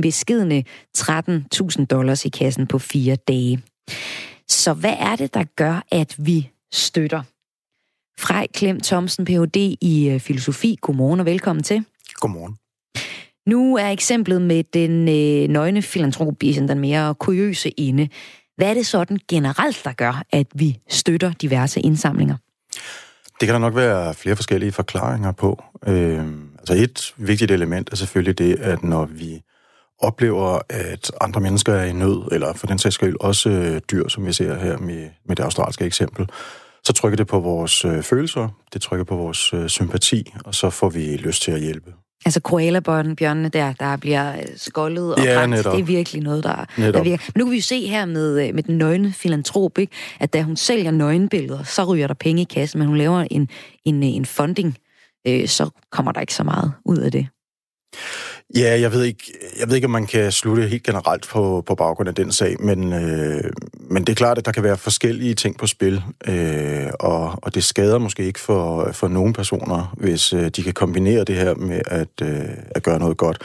[0.03, 0.65] beskidende
[0.99, 3.63] 13.000 dollars i kassen på fire dage.
[4.49, 7.23] Så hvad er det, der gør, at vi støtter?
[8.19, 9.57] Frej Klem Thomsen, Ph.D.
[9.81, 10.79] i filosofi.
[10.81, 11.85] Godmorgen og velkommen til.
[12.15, 12.57] Godmorgen.
[13.47, 18.09] Nu er eksemplet med den øh, nøgne filantrop i den mere kuriøse inde.
[18.57, 22.37] Hvad er det sådan generelt, der gør, at vi støtter diverse indsamlinger?
[23.41, 25.63] Det kan der nok være flere forskellige forklaringer på.
[25.87, 26.25] Øh,
[26.59, 29.43] altså et vigtigt element er selvfølgelig det, at når vi
[29.99, 34.09] oplever, at andre mennesker er i nød, eller for den sags skyld også øh, dyr,
[34.09, 36.29] som vi ser her med, med det australske eksempel,
[36.85, 40.71] så trykker det på vores øh, følelser, det trykker på vores øh, sympati, og så
[40.71, 41.93] får vi lyst til at hjælpe.
[42.25, 46.65] Altså koalabjørnene der, der bliver øh, skoldet og ja, brændt, det er virkelig noget, der,
[46.77, 47.25] der virker.
[47.35, 49.93] Men nu kan vi jo se her med, øh, med den nøgne filantrop, ikke?
[50.21, 53.49] at da hun sælger nøgenbilleder, så ryger der penge i kassen, men hun laver en,
[53.85, 54.79] en, en funding,
[55.27, 57.27] øh, så kommer der ikke så meget ud af det.
[58.55, 61.75] Ja, jeg ved ikke, jeg ved ikke om man kan slutte helt generelt på, på
[61.75, 63.45] baggrund af den sag, men, øh,
[63.91, 67.55] men det er klart, at der kan være forskellige ting på spil, øh, og, og
[67.55, 71.55] det skader måske ikke for, for nogle personer, hvis øh, de kan kombinere det her
[71.55, 73.39] med at, øh, at gøre noget godt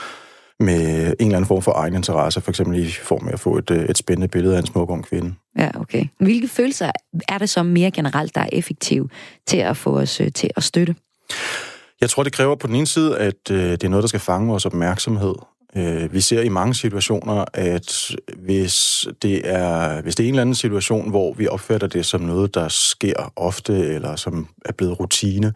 [0.60, 3.58] med en eller anden form for egen interesse, for eksempel i form af at få
[3.58, 5.34] et, øh, et spændende billede af en smuk ung kvinde.
[5.58, 6.06] Ja, okay.
[6.20, 6.92] Hvilke følelser
[7.30, 9.10] er det så mere generelt, der er effektive
[9.48, 10.96] til at få os øh, til at støtte?
[12.02, 14.20] Jeg tror, det kræver på den ene side, at øh, det er noget, der skal
[14.20, 15.36] fange vores opmærksomhed.
[15.76, 20.42] Øh, vi ser i mange situationer, at hvis det, er, hvis det er en eller
[20.42, 25.00] anden situation, hvor vi opfatter det som noget, der sker ofte, eller som er blevet
[25.00, 25.54] rutine,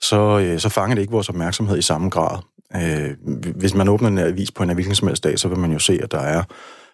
[0.00, 2.38] så, øh, så fanger det ikke vores opmærksomhed i samme grad.
[2.76, 3.10] Øh,
[3.56, 5.78] hvis man åbner en avis på en hvilken som helst dag, så vil man jo
[5.78, 6.42] se, at der er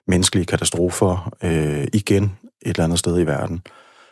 [0.07, 2.25] menneskelige katastrofer øh, igen
[2.62, 3.62] et eller andet sted i verden.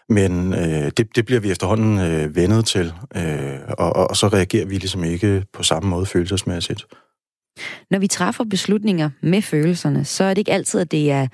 [0.09, 4.29] Men øh, det, det bliver vi efterhånden øh, vendet til, øh, og, og, og så
[4.29, 6.85] reagerer vi ligesom ikke på samme måde følelsesmæssigt.
[7.91, 11.27] Når vi træffer beslutninger med følelserne, så er det ikke altid, at det er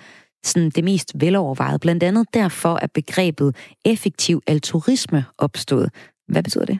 [0.44, 1.81] sådan det mest velovervejet.
[1.81, 5.90] Blandt andet derfor er begrebet effektiv altruisme opstået.
[6.28, 6.78] Hvad betyder det?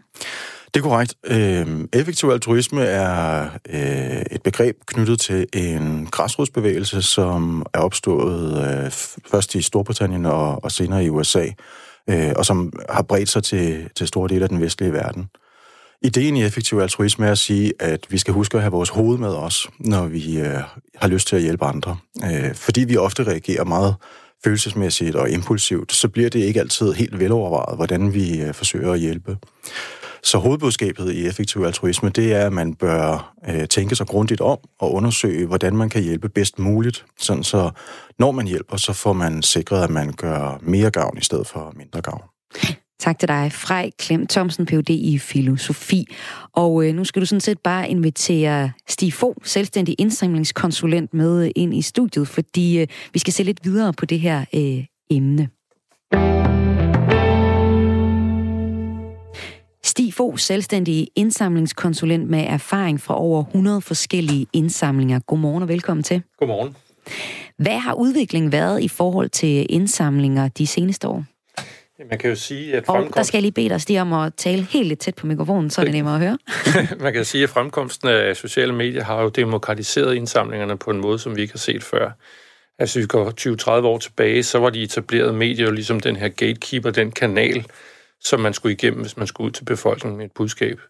[0.75, 1.15] Det er korrekt.
[1.27, 8.91] Øh, effektiv altruisme er øh, et begreb knyttet til en græsrodsbevægelse, som er opstået øh,
[9.31, 11.47] først i Storbritannien og, og senere i USA,
[12.11, 15.29] øh, og som har bredt sig til, til store dele af den vestlige verden.
[16.03, 19.19] Ideen i effektiv altruisme er at sige, at vi skal huske at have vores hoved
[19.19, 20.61] med os, når vi øh,
[20.97, 21.97] har lyst til at hjælpe andre.
[22.25, 23.95] Øh, fordi vi ofte reagerer meget
[24.45, 29.01] følelsesmæssigt og impulsivt, så bliver det ikke altid helt velovervejet, hvordan vi øh, forsøger at
[29.01, 29.37] hjælpe.
[30.23, 34.59] Så hovedbudskabet i effektiv altruisme, det er, at man bør øh, tænke sig grundigt om
[34.79, 37.05] og undersøge, hvordan man kan hjælpe bedst muligt.
[37.19, 37.71] Sådan så
[38.19, 41.73] når man hjælper, så får man sikret, at man gør mere gavn i stedet for
[41.77, 42.23] mindre gavn.
[42.99, 44.91] Tak til dig, Frej Klem Thomsen, Ph.D.
[44.91, 46.07] i filosofi.
[46.53, 51.75] Og øh, nu skal du sådan set bare invitere Stig Fogh, selvstændig indsamlingskonsulent, med ind
[51.75, 55.49] i studiet, fordi øh, vi skal se lidt videre på det her øh, emne.
[59.85, 65.19] Stig Fogh, selvstændig indsamlingskonsulent med erfaring fra over 100 forskellige indsamlinger.
[65.19, 66.23] Godmorgen og velkommen til.
[66.39, 66.77] Godmorgen.
[67.57, 71.25] Hvad har udviklingen været i forhold til indsamlinger de seneste år?
[72.05, 73.13] Man kan jo sige, at fremkomst...
[73.13, 75.27] Og der skal jeg lige bede dig, Stig, om at tale helt lidt tæt på
[75.27, 76.39] mikrofonen, så er det nemmere at høre.
[77.05, 81.19] Man kan sige, at fremkomsten af sociale medier har jo demokratiseret indsamlingerne på en måde,
[81.19, 82.11] som vi ikke har set før.
[82.79, 86.29] Altså, vi går 20-30 år tilbage, så var de etablerede medier jo ligesom den her
[86.29, 87.67] gatekeeper, den kanal,
[88.21, 90.81] som man skulle igennem, hvis man skulle ud til befolkningen med et budskab.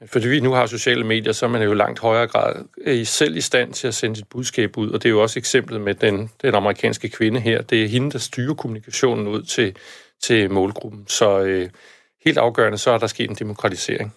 [0.00, 2.64] Men fordi vi nu har sociale medier, så er man jo langt højere grad
[3.04, 5.80] selv i stand til at sende sit budskab ud, og det er jo også eksemplet
[5.80, 7.62] med den, den amerikanske kvinde her.
[7.62, 9.76] Det er hende, der styrer kommunikationen ud til,
[10.22, 11.04] til målgruppen.
[11.06, 11.68] Så øh,
[12.24, 14.14] helt afgørende, så er der sket en demokratisering.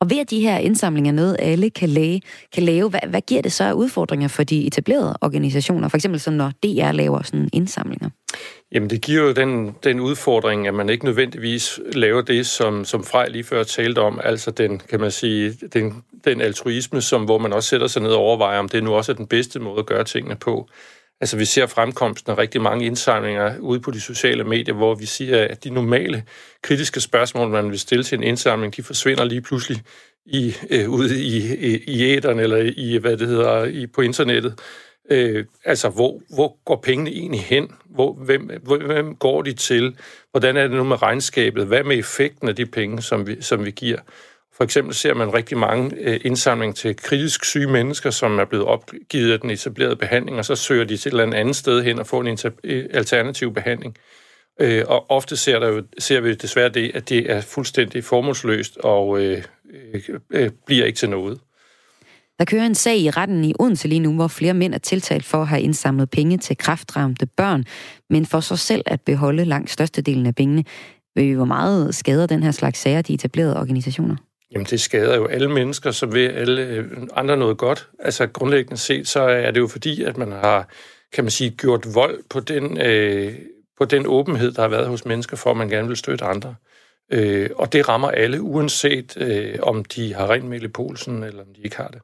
[0.00, 2.20] Og ved at de her indsamlinger noget, alle kan lave,
[2.52, 5.88] kan lave hvad, hvad giver det så af udfordringer for de etablerede organisationer?
[5.88, 8.10] For eksempel som når DR laver sådan indsamlinger.
[8.72, 13.04] Jamen det giver jo den, den udfordring, at man ikke nødvendigvis laver det, som, som
[13.04, 17.38] Frej lige før talte om, altså den, kan man sige, den, den altruisme, som, hvor
[17.38, 19.78] man også sætter sig ned og overvejer, om det nu også er den bedste måde
[19.78, 20.68] at gøre tingene på.
[21.20, 25.06] Altså vi ser fremkomsten af rigtig mange indsamlinger ude på de sociale medier, hvor vi
[25.06, 26.24] siger, at de normale
[26.62, 29.82] kritiske spørgsmål, man vil stille til en indsamling, de forsvinder lige pludselig
[30.26, 34.60] i, øh, ude i, i, i æderen eller i, hvad det hedder, i, på internettet.
[35.10, 37.72] Øh, altså, hvor, hvor går pengene egentlig hen?
[37.84, 38.50] Hvor, hvem,
[38.86, 39.96] hvem går de til?
[40.30, 41.66] Hvordan er det nu med regnskabet?
[41.66, 43.98] Hvad med effekten af de penge, som vi, som vi giver?
[44.60, 48.44] For eksempel ser man rigtig mange øh, indsamling indsamlinger til kritisk syge mennesker, som er
[48.44, 51.82] blevet opgivet af den etablerede behandling, og så søger de til et eller andet sted
[51.82, 53.96] hen og får en øh, alternativ behandling.
[54.60, 58.76] Øh, og ofte ser, der jo, ser vi desværre det, at det er fuldstændig formålsløst
[58.76, 59.42] og øh,
[60.30, 61.40] øh, bliver ikke til noget.
[62.38, 65.24] Der kører en sag i retten i Odense lige nu, hvor flere mænd er tiltalt
[65.24, 67.64] for at have indsamlet penge til kraftramte børn,
[68.10, 70.64] men for sig selv at beholde langt størstedelen af pengene.
[71.14, 74.16] Hvor meget skader den her slags sager de etablerede organisationer?
[74.52, 77.88] Jamen, det skader jo alle mennesker, som vil alle øh, andre noget godt.
[77.98, 80.68] Altså, grundlæggende set, så er det jo fordi, at man har,
[81.12, 83.34] kan man sige, gjort vold på den, øh,
[83.78, 86.54] på den åbenhed, der har været hos mennesker, for at man gerne vil støtte andre.
[87.12, 91.42] Øh, og det rammer alle, uanset øh, om de har rent mel i polsen, eller
[91.42, 92.00] om de ikke har det.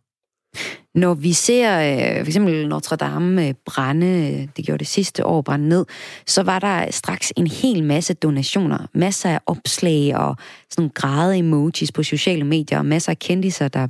[0.96, 5.26] Når vi ser øh, for eksempel Notre Dame øh, brænde, øh, det gjorde det sidste
[5.26, 5.84] år, brænde ned,
[6.26, 10.36] så var der straks en hel masse donationer, masser af opslag og
[10.70, 13.86] sådan græde emojis på sociale medier, og masser af kendiser, der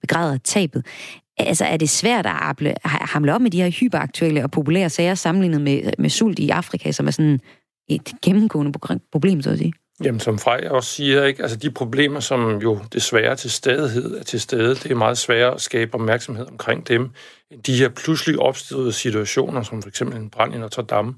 [0.00, 0.86] begræder tabet.
[1.38, 5.60] Altså, er det svært at hamle op med de her hyperaktuelle og populære sager sammenlignet
[5.60, 7.40] med, med sult i Afrika, som er sådan
[7.88, 8.72] et gennemgående
[9.12, 9.72] problem, så at sige?
[10.04, 11.42] Jamen, som Frej også siger, ikke?
[11.42, 15.54] Altså, de problemer, som jo desværre til stadighed er til stede, det er meget sværere
[15.54, 17.10] at skabe opmærksomhed omkring dem.
[17.50, 21.14] end De her pludselig opståede situationer, som for eksempel en brand i Notre Dame.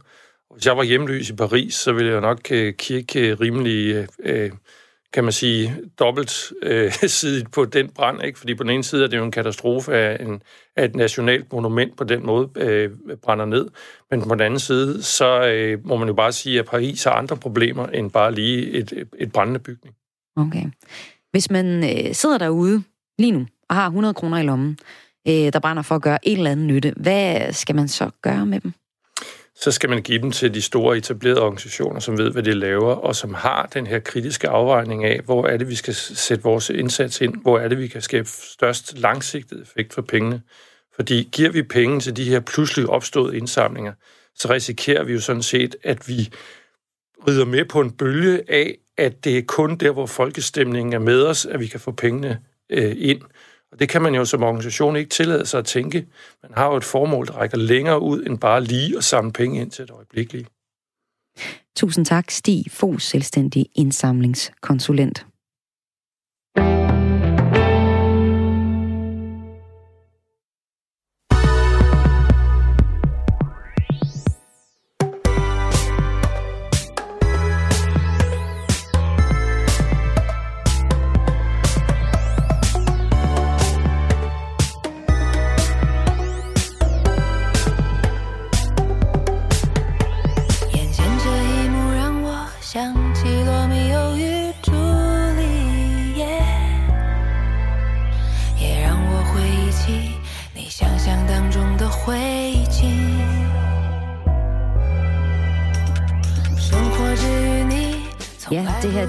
[0.55, 4.51] Hvis jeg var hjemløs i Paris, så ville jeg nok øh, kigge rimelig øh, øh
[5.13, 8.39] kan man sige, dobbelt øh, sidigt på den brand, ikke?
[8.39, 10.43] fordi på den ene side er det jo en katastrofe, at, en,
[10.77, 12.91] at et nationalt monument på den måde øh,
[13.23, 13.69] brænder ned,
[14.11, 17.13] men på den anden side, så øh, må man jo bare sige, at Paris har
[17.13, 19.95] andre problemer end bare lige et, et brændende bygning.
[20.37, 20.65] Okay.
[21.31, 22.83] Hvis man øh, sidder derude
[23.19, 24.79] lige nu og har 100 kroner i lommen,
[25.29, 28.47] øh, der brænder for at gøre en eller anden nytte, hvad skal man så gøre
[28.47, 28.73] med dem?
[29.63, 32.95] Så skal man give dem til de store etablerede organisationer, som ved, hvad de laver,
[32.95, 36.71] og som har den her kritiske afvejning af, hvor er det, vi skal sætte vores
[36.71, 40.43] indsats ind, hvor er det, vi kan skabe størst langsigtet effekt for pengene.
[40.97, 43.93] Fordi giver vi penge til de her pludselig opståede indsamlinger,
[44.35, 46.31] så risikerer vi jo sådan set, at vi
[47.29, 51.23] rider med på en bølge af, at det er kun der, hvor folkestemningen er med
[51.23, 52.41] os, at vi kan få pengene
[52.71, 53.23] øh, ind.
[53.73, 56.07] Og det kan man jo som organisation ikke tillade sig at tænke.
[56.43, 59.61] Man har jo et formål, der rækker længere ud end bare lige at samle penge
[59.61, 60.49] ind til et øjeblikkeligt.
[61.77, 65.27] Tusind tak, Stig Fos, selvstændig indsamlingskonsulent.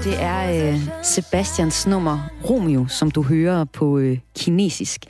[0.04, 5.00] Det er øh, Sebastians nummer Romeo, som du hører på øh, kinesisk.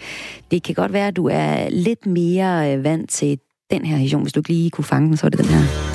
[0.50, 3.38] Det kan godt være, at du er lidt mere øh, vant til
[3.70, 4.22] den her version.
[4.22, 5.91] Hvis du ikke lige kunne fange den, så er det den her.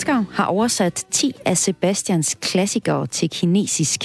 [0.00, 4.00] Danskere har oversat 10 af Sebastians klassikere til kinesisk,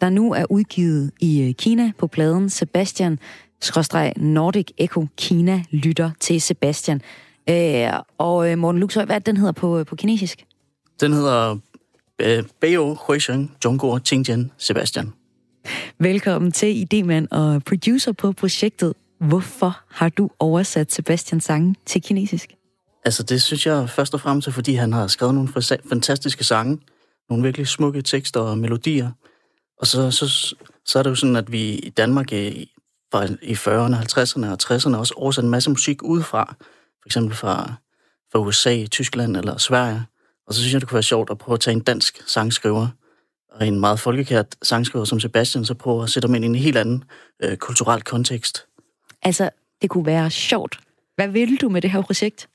[0.00, 3.18] der nu er udgivet i øh, Kina på pladen Sebastian
[4.16, 7.00] Nordic Echo Kina lytter til Sebastian.
[7.50, 7.88] Øh,
[8.18, 10.44] og øh, Morten Luxøj, hvad den hedder på, på kinesisk?
[11.00, 11.56] Den hedder
[12.60, 15.12] Beio Huisheng Zhongguo Qingjian Sebastian.
[15.98, 18.94] Velkommen til idemand og producer på projektet.
[19.20, 22.54] Hvorfor har du oversat Sebastians sange til kinesisk?
[23.04, 25.48] Altså, det synes jeg først og fremmest er, fordi han har skrevet nogle
[25.88, 26.78] fantastiske sange,
[27.30, 29.10] nogle virkelig smukke tekster og melodier.
[29.78, 32.70] Og så, så, så er det jo sådan, at vi i Danmark i,
[33.42, 36.54] i 40'erne, 50'erne og 60'erne også oversat en masse musik udefra.
[37.02, 37.74] For eksempel fra,
[38.32, 40.06] fra USA, Tyskland eller Sverige.
[40.46, 42.88] Og så synes jeg, det kunne være sjovt at prøve at tage en dansk sangskriver
[43.50, 46.54] og en meget folkekært sangskriver som Sebastian, så prøve at sætte dem ind i en
[46.54, 47.04] helt anden
[47.42, 48.66] øh, kulturel kontekst.
[49.22, 49.50] Altså,
[49.82, 50.80] det kunne være sjovt.
[51.16, 52.48] Hvad vil du med det her projekt?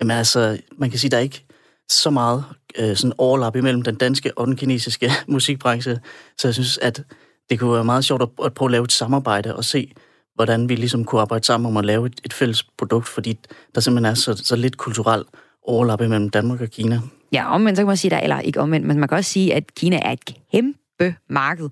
[0.00, 1.44] Jamen altså, man kan sige, der er ikke
[1.88, 2.44] så meget
[2.78, 5.98] øh, sådan overlap imellem den danske og den kinesiske musikbranche,
[6.38, 7.02] så jeg synes, at
[7.50, 9.92] det kunne være meget sjovt at, at prøve at lave et samarbejde og se,
[10.34, 13.38] hvordan vi ligesom kunne arbejde sammen om at lave et, et fælles produkt, fordi
[13.74, 15.24] der simpelthen er så, så lidt kulturel
[15.62, 17.00] overlap imellem Danmark og Kina.
[17.32, 19.54] Ja, omvendt så kan man sige, der, eller ikke omvendt, men man kan også sige,
[19.54, 21.68] at Kina er et kæmpe marked.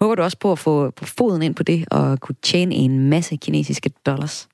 [0.00, 3.10] Håber du også på at få på foden ind på det og kunne tjene en
[3.10, 4.48] masse kinesiske dollars?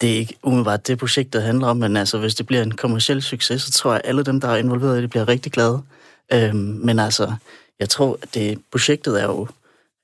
[0.00, 2.70] Det er ikke umiddelbart det projekt, der handler om, men altså, hvis det bliver en
[2.70, 5.52] kommersiel succes, så tror jeg, at alle dem, der er involveret i det, bliver rigtig
[5.52, 5.82] glade.
[6.32, 7.34] Øhm, men altså,
[7.80, 9.48] jeg tror, at det, projektet er jo,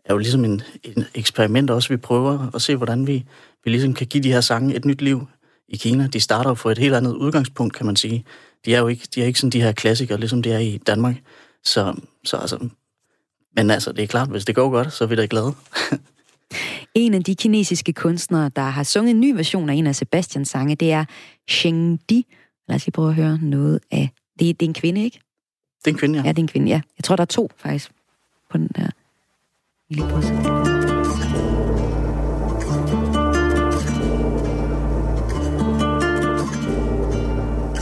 [0.05, 1.88] er jo ligesom en, en eksperiment også.
[1.88, 3.24] Vi prøver at se, hvordan vi,
[3.64, 5.26] vi ligesom kan give de her sange et nyt liv
[5.68, 6.07] i Kina.
[6.07, 8.24] De starter jo fra et helt andet udgangspunkt, kan man sige.
[8.64, 10.76] De er jo ikke, de er ikke sådan de her klassikere, ligesom det er i
[10.86, 11.16] Danmark.
[11.64, 12.68] Så, så altså,
[13.57, 15.55] men altså, det er klart, hvis det går godt, så er vi da glade.
[16.95, 20.49] En af de kinesiske kunstnere, der har sunget en ny version af en af Sebastians
[20.49, 21.05] sange, det er
[21.49, 22.26] Sheng Di.
[22.68, 24.11] Lad os lige prøve at høre noget af...
[24.38, 25.20] Det, det er en kvinde, ikke?
[25.84, 26.24] Det er en kvinde, ja.
[26.24, 26.80] Ja, det er en kvinde, ja.
[26.99, 27.91] Jeg tror, der er to, faktisk,
[28.51, 28.91] på den der.
[29.88, 30.16] Lige prøve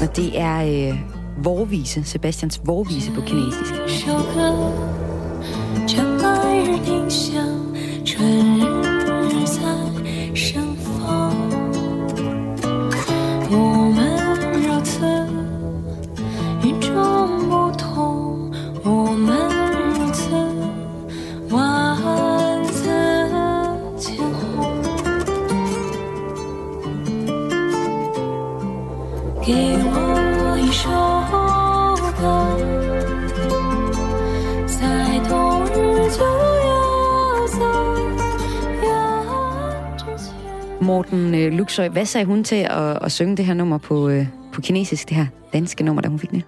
[0.00, 0.98] Og det er øh,
[1.44, 3.74] vorvise, Sebastians vorvise på kinesisk.
[8.18, 8.88] 春
[9.49, 9.97] Jesus.
[40.99, 44.26] Morten øh, Luxøj, hvad sagde hun til at, at synge det her nummer på, øh,
[44.53, 46.42] på kinesisk, det her danske nummer, da hun fik det?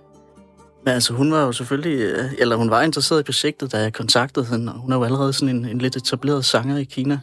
[0.84, 3.92] Men altså, hun var jo selvfølgelig, øh, eller hun var interesseret i projektet, da jeg
[3.92, 7.20] kontaktede hende, og hun er jo allerede sådan en, en lidt etableret sanger i Kina.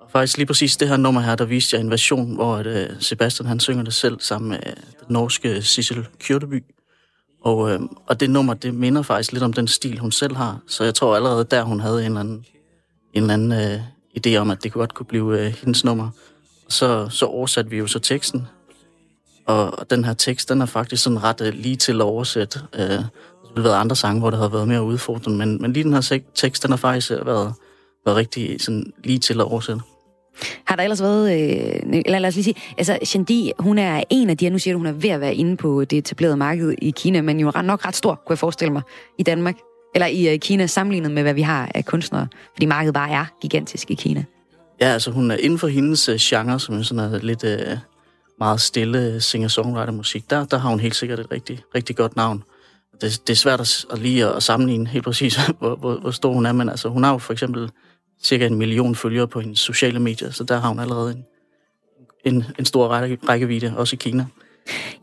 [0.00, 2.66] Og faktisk lige præcis det her nummer her, der viste jeg en version, hvor at,
[2.66, 6.64] øh, Sebastian han synger det selv sammen med øh, den norske Sissel Kjørteby.
[7.44, 10.58] Og, øh, og det nummer, det minder faktisk lidt om den stil, hun selv har.
[10.68, 12.44] Så jeg tror allerede der, hun havde en eller anden,
[13.14, 13.80] en eller anden øh,
[14.18, 16.10] idé om, at det godt kunne blive øh, hendes nummer
[16.72, 18.46] så, så oversatte vi jo så teksten.
[19.46, 22.60] Og den her tekst, den er faktisk sådan ret øh, lige til at oversætte.
[22.74, 22.88] Øh,
[23.54, 25.92] der har været andre sange, hvor der har været mere udfordrende, men, men lige den
[25.92, 27.54] her tekst, den har faktisk øh, været,
[28.06, 29.82] været rigtig sådan lige til at oversætte.
[30.64, 34.30] Har der ellers været, øh, eller lad os lige sige, altså Shandi, hun er en
[34.30, 36.36] af de her, nu siger du, hun er ved at være inde på det etablerede
[36.36, 38.82] marked i Kina, men jo ret, nok ret stor, kunne jeg forestille mig,
[39.18, 39.54] i Danmark,
[39.94, 43.24] eller i øh, Kina sammenlignet med, hvad vi har af kunstnere, fordi markedet bare er
[43.40, 44.24] gigantisk i Kina.
[44.80, 47.76] Ja, altså hun er inden for hendes øh, genre, som er sådan uh, lidt øh,
[48.38, 52.42] meget stille singer-songwriter-musik, der, der har hun helt sikkert et rigtig, rigtig godt navn.
[53.00, 56.32] Det, det er svært at, at lige at sammenligne helt præcis, hvor, hvor, hvor stor
[56.32, 57.70] hun er, men altså, hun har jo for eksempel
[58.22, 61.24] cirka en million følgere på hendes sociale medier, så der har hun allerede en,
[62.24, 64.26] en, en stor række, rækkevidde, også i Kina.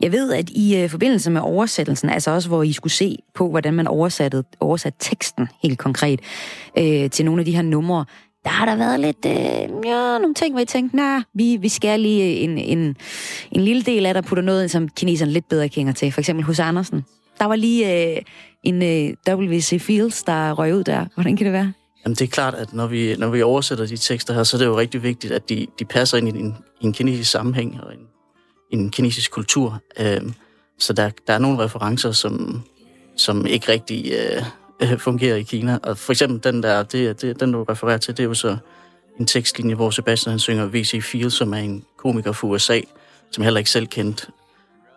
[0.00, 3.50] Jeg ved, at i uh, forbindelse med oversættelsen, altså også hvor I skulle se på,
[3.50, 6.20] hvordan man oversatte, oversatte teksten helt konkret
[6.78, 8.04] øh, til nogle af de her numre,
[8.44, 11.68] der har der været lidt, øh, ja, nogle ting, hvor I tænkte, nej, vi, vi
[11.68, 12.96] skal lige en, en,
[13.52, 16.12] en lille del af der putter noget, ind, som kineserne lidt bedre kender til.
[16.12, 17.04] For eksempel hos Andersen.
[17.38, 18.22] Der var lige øh,
[18.62, 19.80] en øh, W.C.
[19.80, 21.06] Fields, der røg ud der.
[21.14, 21.72] Hvordan kan det være?
[22.04, 24.58] Jamen, det er klart, at når vi, når vi oversætter de tekster her, så er
[24.58, 27.80] det jo rigtig vigtigt, at de, de passer ind i en, i en kinesisk sammenhæng
[27.82, 28.00] og en,
[28.80, 29.82] en kinesisk kultur.
[30.00, 30.20] Øh,
[30.78, 32.62] så der, der er nogle referencer, som,
[33.16, 34.42] som ikke rigtig øh,
[34.82, 35.78] øh, fungerer i Kina.
[35.82, 38.56] Og for eksempel den der, det, det, den du refererer til, det er jo så
[39.20, 41.02] en tekstlinje, hvor Sebastian han synger V.C.
[41.02, 42.80] Field, som er en komiker fra USA,
[43.30, 44.26] som jeg heller ikke selv kendte.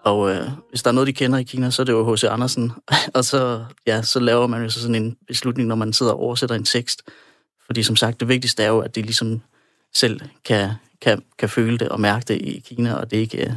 [0.04, 2.24] Og øh, hvis der er noget, de kender i Kina, så er det jo H.C.
[2.24, 2.72] Andersen.
[3.16, 6.20] og så, ja, så laver man jo så sådan en beslutning, når man sidder og
[6.20, 7.02] oversætter en tekst.
[7.66, 9.42] Fordi som sagt, det vigtigste er jo, at de ligesom
[9.94, 10.70] selv kan,
[11.02, 13.54] kan, kan føle det og mærke det i Kina, og det ikke øh,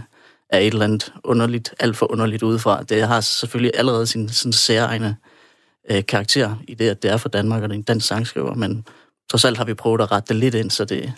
[0.49, 2.83] er et eller andet underligt, alt for underligt udefra.
[2.83, 5.36] Det har selvfølgelig allerede sin sin særegne øh,
[5.91, 8.55] Øh, karakter i det, at det er for Danmark, og det er en dansk sangskriver,
[8.55, 8.84] men
[9.30, 11.12] trods alt har vi prøvet at rette det lidt ind, så det,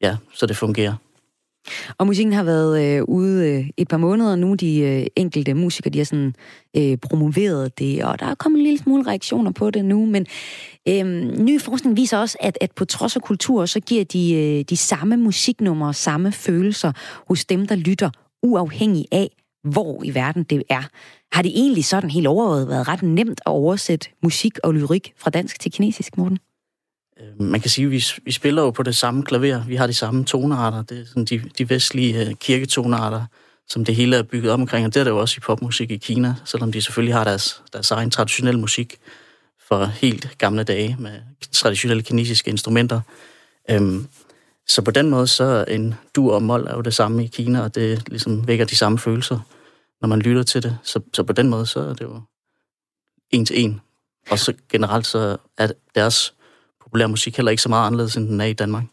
[0.00, 0.94] ja, så det fungerer.
[1.98, 4.54] Og musikken har været øh, ude øh, et par måneder nu.
[4.54, 6.34] De øh, enkelte musikere, de har sådan
[6.76, 10.06] øh, promoveret det, og der er kommet en lille smule reaktioner på det nu.
[10.06, 10.26] Men
[10.88, 11.04] øh,
[11.38, 14.76] ny forskning viser også, at, at på trods af kultur, så giver de, øh, de
[14.76, 16.92] samme musiknumre samme følelser
[17.28, 18.10] hos dem, der lytter,
[18.42, 19.28] uafhængig af,
[19.68, 20.82] hvor i verden det er.
[21.32, 25.30] Har det egentlig sådan helt overordnet været ret nemt at oversætte musik og lyrik fra
[25.30, 26.38] dansk til kinesisk, Morten?
[27.20, 29.64] Øh, man kan sige, at vi, vi spiller jo på det samme klaver.
[29.64, 30.82] Vi har de samme tonearter.
[30.82, 33.24] Det er sådan de, de vestlige kirketonarter, kirketonearter,
[33.68, 34.86] som det hele er bygget op omkring.
[34.86, 37.62] Og det er det jo også i popmusik i Kina, selvom de selvfølgelig har deres,
[37.72, 38.98] deres egen traditionelle musik
[39.68, 41.12] for helt gamle dage med
[41.52, 43.00] traditionelle kinesiske instrumenter.
[43.70, 44.06] Øhm,
[44.66, 47.60] så på den måde, så en dur og mol er jo det samme i Kina,
[47.60, 49.40] og det ligesom vækker de samme følelser,
[50.00, 50.78] når man lytter til det.
[50.82, 52.20] Så, så på den måde, så er det jo
[53.30, 53.80] en til en.
[54.30, 56.34] Og så generelt, så er deres
[56.82, 58.84] populær musik heller ikke så meget anderledes, end den er i Danmark.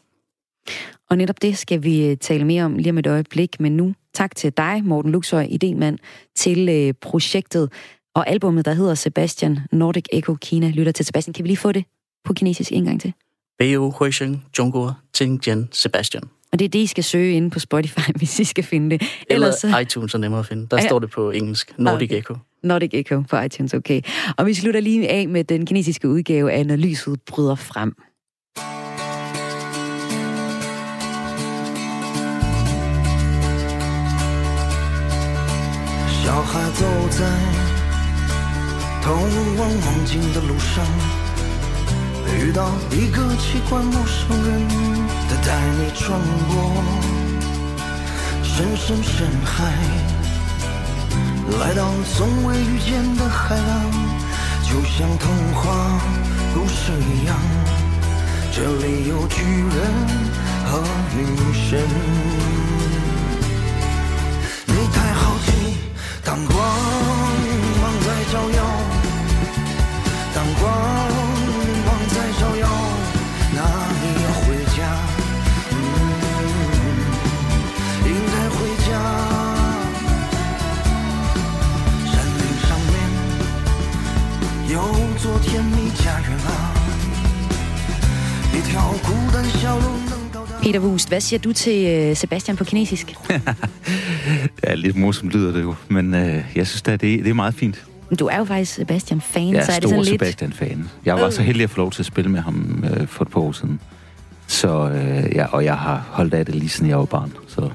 [1.10, 3.94] Og netop det skal vi øh, tale mere om lige om et øjeblik, men nu
[4.14, 5.98] tak til dig, Morten Luxøj, idémand,
[6.36, 7.72] til øh, projektet
[8.16, 10.70] og albummet, der hedder Sebastian Nordic Echo Kina.
[10.70, 11.34] Lytter til Sebastian.
[11.34, 11.86] Kan vi lige få det
[12.24, 13.14] på kinesisk en gang til?
[13.60, 16.24] Beo Huisheng Zhongguo Tingjian Sebastian.
[16.55, 19.03] Og det er det, I skal søge inde på Spotify, hvis I skal finde det.
[19.31, 19.79] Eller så...
[19.79, 20.67] iTunes er nemmere at finde.
[20.71, 20.89] Der ja.
[20.89, 21.79] står det på engelsk.
[21.79, 22.19] Nordic okay.
[22.19, 22.37] Echo.
[22.63, 24.01] Nordic Echo på iTunes, okay.
[24.37, 27.95] Og vi slutter lige af med den kinesiske udgave af Når lyset bryder frem.
[36.31, 37.27] 小孩走在
[39.03, 39.13] 通
[39.59, 40.85] 往梦境的路上，
[42.38, 44.68] 遇到一个奇怪陌生人，
[45.30, 46.20] 他带你穿
[46.50, 46.84] 过
[48.44, 49.72] 深深深海。
[51.60, 53.92] 来到从未遇见的海洋，
[54.64, 56.00] 就像童话
[56.54, 57.36] 故事一样。
[58.52, 59.76] 这里有巨人
[60.66, 60.84] 和
[61.16, 62.55] 女神。
[90.66, 93.16] Peter Wust, hvad siger du til øh, Sebastian på kinesisk?
[94.64, 97.54] ja, lidt morsomt lyder det jo, men øh, jeg synes at det, det er meget
[97.54, 97.86] fint.
[98.20, 100.08] Du er jo faktisk Sebastian-fan, så er det sådan lidt...
[100.08, 100.90] Sebastian-fan.
[101.06, 103.32] Jeg var så heldig at få lov til at spille med ham øh, for et
[103.32, 103.80] par år siden.
[104.48, 107.34] Så, øh, ja, og jeg har holdt af det lige siden jeg var barn.
[107.48, 107.70] Så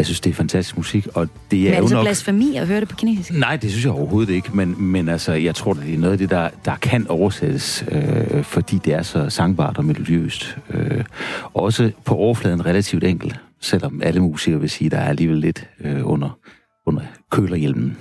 [0.00, 2.04] jeg synes, det er fantastisk musik, og det er, men er det så nok...
[2.04, 3.38] blasfemi at høre det på kinesisk?
[3.38, 6.18] Nej, det synes jeg overhovedet ikke, men, men altså, jeg tror, det er noget af
[6.18, 10.56] det, der, der kan oversættes, øh, fordi det er så sangbart og melodiøst.
[10.70, 11.04] Øh,
[11.54, 16.10] også på overfladen relativt enkelt, selvom alle musikere vil sige, der er alligevel lidt øh,
[16.10, 16.38] under
[16.86, 17.96] under kølerhjelmen.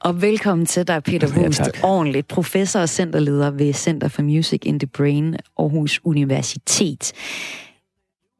[0.00, 4.60] Og velkommen til dig, Peter Wust, ja, ordentligt professor og centerleder ved Center for Music
[4.62, 7.12] in the Brain, Aarhus Universitet.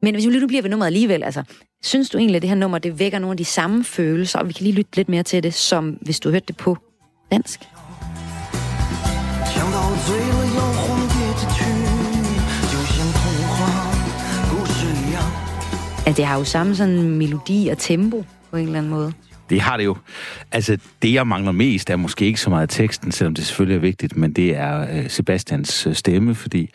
[0.01, 1.43] Men hvis vi lige nu bliver ved nummeret alligevel, altså,
[1.83, 4.47] synes du egentlig, at det her nummer, det vækker nogle af de samme følelser, og
[4.47, 6.77] vi kan lige lytte lidt mere til det, som hvis du hørte det på
[7.31, 7.59] dansk?
[16.07, 19.13] Ja, det har jo samme sådan melodi og tempo på en eller anden måde.
[19.49, 19.97] Det har det jo.
[20.51, 23.79] Altså, det jeg mangler mest er måske ikke så meget teksten, selvom det selvfølgelig er
[23.79, 26.69] vigtigt, men det er øh, Sebastians øh, stemme, fordi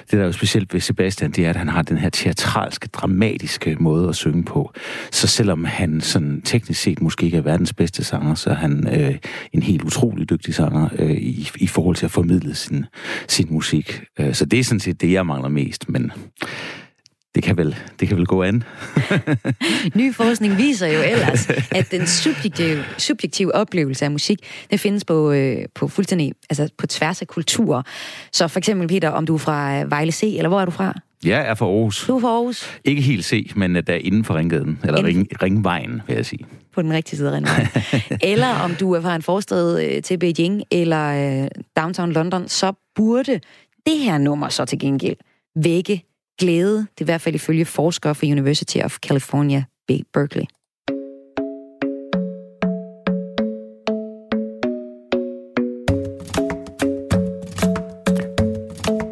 [0.00, 2.88] det der er jo specielt ved Sebastian, det er, at han har den her teatralske,
[2.88, 4.72] dramatiske måde at synge på.
[5.10, 9.00] Så selvom han sådan teknisk set måske ikke er verdens bedste sanger, så er han
[9.00, 9.14] øh,
[9.52, 12.84] en helt utrolig dygtig sanger øh, i, i forhold til at formidle sin,
[13.28, 14.02] sin musik.
[14.18, 16.12] Øh, så det er sådan set det, jeg mangler mest, men
[17.38, 18.64] det kan vel, det kan vel gå an.
[20.00, 24.38] Ny forskning viser jo ellers, at den subjektive, subjektive oplevelse af musik,
[24.70, 27.82] det findes på, øh, på fuldstændig, altså på tværs af kulturer.
[28.32, 30.94] Så for eksempel, Peter, om du er fra Vejle C, eller hvor er du fra?
[31.24, 32.04] Jeg er fra Aarhus.
[32.06, 32.80] Du er fra Aarhus?
[32.84, 36.26] Ikke helt se, men der er inden for Ringgaden, eller Inden- ring, Ringvejen, vil jeg
[36.26, 36.46] sige.
[36.74, 37.68] På den rigtige side af Ringvejen.
[38.32, 42.72] eller om du er fra en forstad øh, til Beijing eller øh, downtown London, så
[42.94, 43.40] burde
[43.86, 45.16] det her nummer så til gengæld
[45.64, 46.02] vække
[46.38, 46.76] glæde.
[46.76, 50.44] Det er i hvert fald ifølge forskere fra University of California, Be- Berkeley.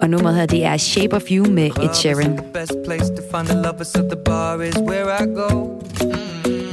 [0.02, 2.40] Og nummeret her, det er Shape of You med Ed Sheeran.
[2.54, 5.80] best place to find the lovers, so the bar is where I go.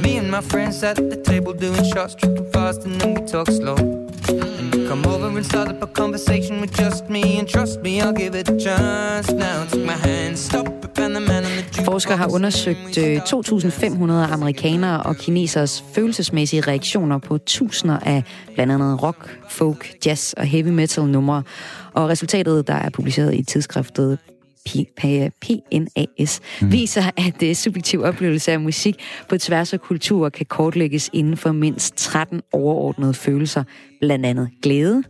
[0.02, 3.46] Me and my friends at the table doing shots, tripping fast, and then we talk
[3.50, 4.03] slow.
[4.88, 8.34] Come over and start up a conversation with just me, and trust me, I'll give
[8.40, 9.32] it a chance.
[9.32, 13.16] Now take my hand, stop it, and the man on the Forskere har undersøgt øh,
[13.16, 18.22] 2.500 amerikanere og kinesers følelsesmæssige reaktioner på tusinder af
[18.54, 21.42] blandt andet rock, folk, jazz og heavy metal numre.
[21.92, 24.18] Og resultatet, der er publiceret i tidsskriftet
[24.66, 26.72] PNAS, mm.
[26.72, 28.94] viser, at det subjektiv oplevelse af musik
[29.28, 33.64] på tværs af kulturer kan kortlægges inden for mindst 13 overordnede følelser,
[34.00, 35.02] blandt andet glæde,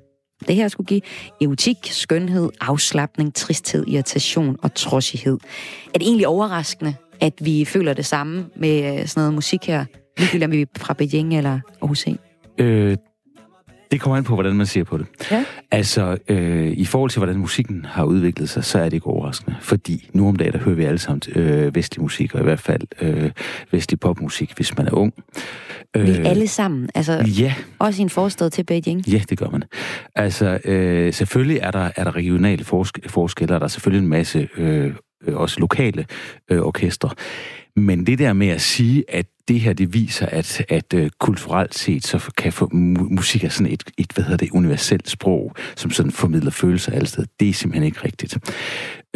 [0.48, 1.00] det her skulle give
[1.40, 5.38] erotik, skønhed, afslappning, tristhed, irritation og trodsighed.
[5.94, 9.84] Er det egentlig overraskende, at vi føler det samme med øh, sådan noget musik her,
[10.18, 12.16] ligegyldigt om vi er fra Beijing eller Aarhus C?
[12.58, 12.96] Øh,
[13.94, 15.06] det kommer an på, hvordan man ser på det.
[15.30, 15.44] Ja.
[15.70, 19.56] Altså, øh, i forhold til, hvordan musikken har udviklet sig, så er det ikke overraskende.
[19.60, 22.60] Fordi nu om dagen, der hører vi alle sammen øh, vestlig musik, og i hvert
[22.60, 23.30] fald øh,
[23.70, 25.12] vestlig popmusik, hvis man er ung.
[25.94, 29.08] Vi alle sammen, altså Ja, også i en forstad til Beijing.
[29.08, 29.62] Ja, det gør man.
[30.14, 34.10] Altså, øh, selvfølgelig er der, er der regionale forsk- forskelle, og der er selvfølgelig en
[34.10, 34.92] masse øh,
[35.26, 36.06] øh, også lokale
[36.50, 37.10] øh, orkestre.
[37.76, 41.74] Men det der med at sige, at det her, det viser, at, at øh, kulturelt
[41.74, 45.54] set, så kan for, mu- musik er sådan et, et, hvad hedder det, universelt sprog,
[45.76, 47.26] som sådan formidler følelser alle steder.
[47.40, 48.38] Det er simpelthen ikke rigtigt.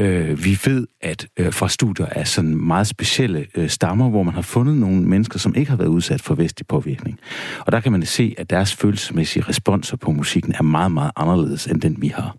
[0.01, 4.35] Øh, vi ved, at øh, fra studier af sådan meget specielle øh, stammer, hvor man
[4.35, 7.20] har fundet nogle mennesker, som ikke har været udsat for vestlig påvirkning.
[7.61, 11.66] Og der kan man se, at deres følelsesmæssige responser på musikken er meget, meget anderledes
[11.66, 12.37] end den, vi har.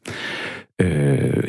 [0.81, 1.43] Øh,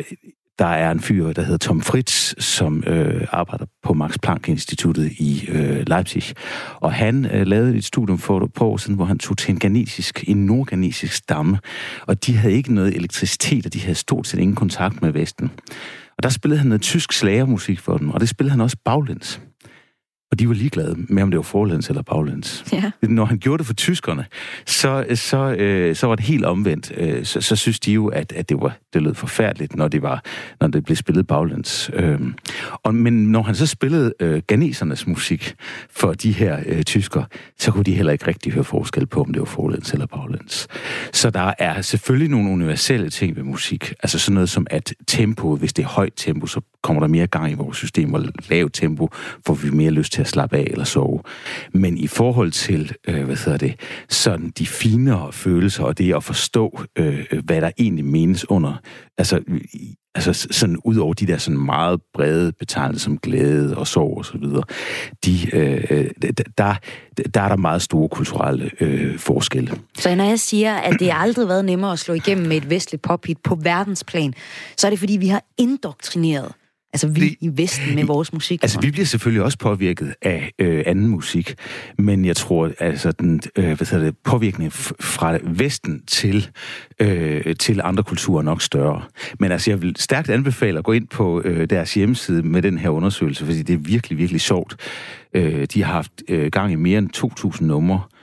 [0.61, 5.49] der er en fyr, der hedder Tom Fritz, som øh, arbejder på Max Planck-instituttet i
[5.49, 6.23] øh, Leipzig.
[6.77, 9.53] Og han øh, lavede et studium for et par år siden, hvor han tog til
[9.53, 11.59] en ganesisk, en nordganesisk stamme.
[12.07, 15.51] Og de havde ikke noget elektricitet, og de havde stort set ingen kontakt med Vesten.
[16.17, 19.41] Og der spillede han noget tysk slagermusik for dem, og det spillede han også baglæns.
[20.31, 22.65] Og de var ligeglade med, om det var forlæns eller baglæns.
[22.73, 22.91] Ja.
[23.03, 24.25] Når han gjorde det for tyskerne,
[24.67, 26.93] så, så, øh, så var det helt omvendt.
[26.97, 30.03] Øh, så, så synes de jo, at, at det, var, det lød forfærdeligt, når det,
[30.03, 30.25] var,
[30.61, 31.91] når det blev spillet baglæns.
[31.95, 32.21] Øh,
[32.73, 35.55] og, men når han så spillede øh, ganesernes musik
[35.91, 37.25] for de her øh, tyskere,
[37.59, 40.69] så kunne de heller ikke rigtig høre forskel på, om det var forlæns eller baglæns.
[41.13, 43.95] Så der er selvfølgelig nogle universelle ting ved musik.
[44.03, 47.27] Altså sådan noget som, at tempoet, hvis det er højt tempo, så kommer der mere
[47.27, 49.09] gang i vores system, og lavt tempo
[49.47, 51.21] får vi mere lyst til at slappe af eller sove.
[51.73, 53.75] Men i forhold til, øh, hvad hedder det,
[54.09, 58.81] sådan de finere følelser, og det at forstå, øh, hvad der egentlig menes under,
[59.19, 59.41] altså,
[60.15, 64.25] altså sådan ud over de der sådan meget brede betegnelser som glæde og sorg og
[64.25, 64.63] så videre,
[65.25, 66.11] de, øh, øh
[66.59, 66.75] der,
[67.35, 69.71] der, er der meget store kulturelle øh, forskelle.
[69.99, 72.71] Så når jeg siger, at det har aldrig været nemmere at slå igennem med et
[72.71, 74.35] vestligt pophit på verdensplan,
[74.77, 76.53] så er det fordi, vi har indoktrineret,
[76.93, 78.63] altså vi det, i Vesten med vores musik.
[78.63, 81.55] Altså, vi bliver selvfølgelig også påvirket af øh, anden musik,
[81.99, 86.51] men jeg tror, altså, den øh, hvad hedder det, påvirkning fra Vesten til,
[87.01, 89.03] øh, til andre kulturer er nok større.
[89.39, 92.79] Men altså, jeg vil stærkt anbefale at gå ind på øh, deres hjemmeside med den
[92.79, 94.77] her undersøgelse, fordi det er virkelig, virkelig sjovt.
[95.35, 98.20] Øh, de har haft øh, gang i mere end 2.000 numre, Øh,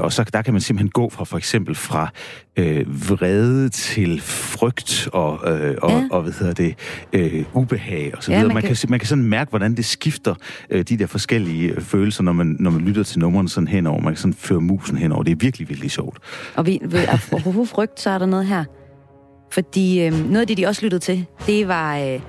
[0.00, 2.08] og så der kan man simpelthen gå fra for eksempel fra
[2.56, 5.96] øh, vrede til frygt og, øh, og, Ja.
[5.96, 6.08] ja.
[6.10, 6.74] og hvad hedder det,
[7.12, 8.48] øh, ubehag og så Ja, videre.
[8.48, 10.34] man man, kan- kan, man kan sådan mærke, hvordan det skifter
[10.70, 14.00] øh, de der forskellige øh, følelser, når man, når man lytter til numrene sådan henover.
[14.00, 15.22] Man kan sådan føre musen henover.
[15.22, 16.18] Det er virkelig, virkelig sjovt.
[16.54, 18.64] Og vi, vi, apropos frygt, så er der noget her.
[19.52, 22.20] Fordi øh, noget af det, de også lyttede til, det var, øh,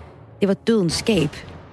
[0.42, 1.30] det var Dødens Skab,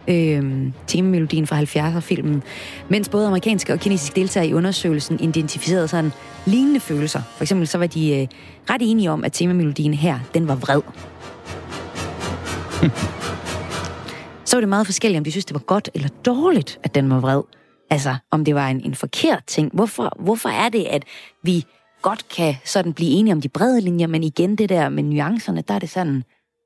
[0.08, 2.42] øh, temamelodien fra 70'er-filmen.
[2.88, 6.12] Mens både amerikanske og kinesiske deltagere i undersøgelsen identificerede sådan
[6.46, 7.22] lignende følelser.
[7.36, 8.26] For eksempel så var de øh,
[8.70, 10.82] ret enige om, at temamelodien her, den var vred.
[14.44, 17.10] så var det meget forskelligt, om de synes, det var godt eller dårligt, at den
[17.10, 17.42] var vred.
[17.90, 19.70] Altså, om det var en, en forkert ting.
[19.74, 21.04] Hvorfor, hvorfor er det, at
[21.42, 21.64] vi
[22.02, 25.62] godt kan sådan blive enige om de brede linjer, men igen det der med nuancerne,
[25.68, 26.24] der er det sådan,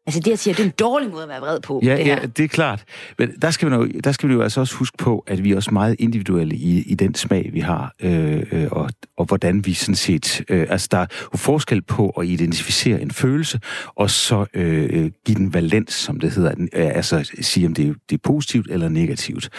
[0.09, 1.81] Altså det, jeg siger, det er en dårlig måde at være vred på.
[1.85, 2.85] Ja, det ja, det er klart.
[3.19, 5.53] Men der skal, vi jo, der skal vi jo altså også huske på, at vi
[5.53, 9.67] er også meget individuelle i, i den smag, vi har, øh, øh, og, og hvordan
[9.67, 10.45] vi sådan set...
[10.49, 15.35] Øh, altså, der er jo forskel på at identificere en følelse, og så øh, give
[15.37, 16.55] den valens, som det hedder.
[16.59, 19.51] Øh, altså sige, om det, det er positivt eller negativt.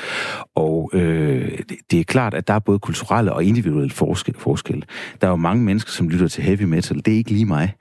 [0.55, 4.85] Og øh, det, det er klart, at der er både kulturelle og individuelle forskel, forskel.
[5.21, 6.97] Der er jo mange mennesker, som lytter til heavy metal.
[6.97, 7.73] Det er ikke lige mig.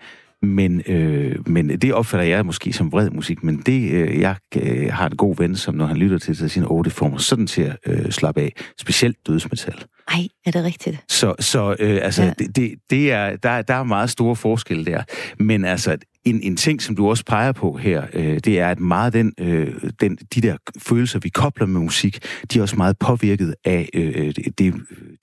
[0.42, 4.92] Men, øh, men det opfatter jeg måske som vred musik, men det, øh, jeg øh,
[4.92, 7.62] har en god ven, som når han lytter til, til sin otte former sådan til
[7.62, 8.52] at øh, slappe af.
[8.78, 9.84] Specielt dødsmetal.
[10.08, 11.04] Ej, er det rigtigt?
[11.08, 12.32] Så, så øh, altså, ja.
[12.38, 15.02] det, det, det er, der, der er meget store forskelle der.
[15.38, 15.96] Men altså,
[16.30, 19.32] en, en ting, som du også peger på her, øh, det er, at meget den,
[19.40, 22.18] øh, den, de der følelser, vi kobler med musik,
[22.52, 24.74] de er også meget påvirket af øh, øh det,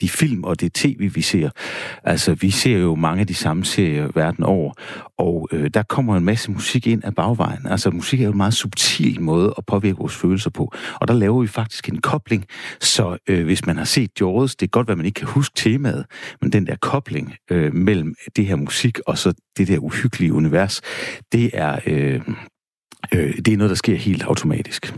[0.01, 1.49] de film og det tv, vi ser.
[2.03, 4.74] Altså, vi ser jo mange af de samme serier verden over,
[5.18, 7.68] og øh, der kommer en masse musik ind af bagvejen.
[7.68, 11.14] Altså, musik er jo en meget subtil måde at påvirke vores følelser på, og der
[11.14, 12.45] laver vi faktisk en kobling,
[12.82, 15.53] så øh, hvis man har set Jaws, det er godt, at man ikke kan huske
[15.56, 16.06] temaet,
[16.41, 20.82] men den der kobling øh, mellem det her musik og så det der uhyggelige univers,
[21.32, 22.22] det er, øh,
[23.14, 24.93] øh, det er noget, der sker helt automatisk.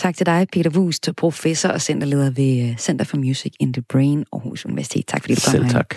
[0.00, 3.82] Tak til dig, Peter Wust, professor og centerleder ved øh, Center for Music in the
[3.82, 5.06] Brain Aarhus Universitet.
[5.06, 5.94] Tak fordi du kom Selv tak.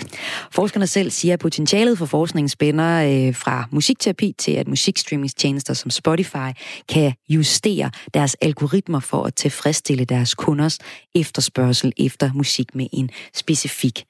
[0.51, 5.91] Forskerne selv siger, at potentialet for forskningen spænder øh, fra musikterapi til, at musikstreamingstjenester som
[5.91, 6.51] Spotify
[6.89, 10.79] kan justere deres algoritmer for at tilfredsstille deres kunders
[11.15, 14.03] efterspørgsel efter musik med en specifik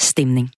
[0.00, 0.50] stemning.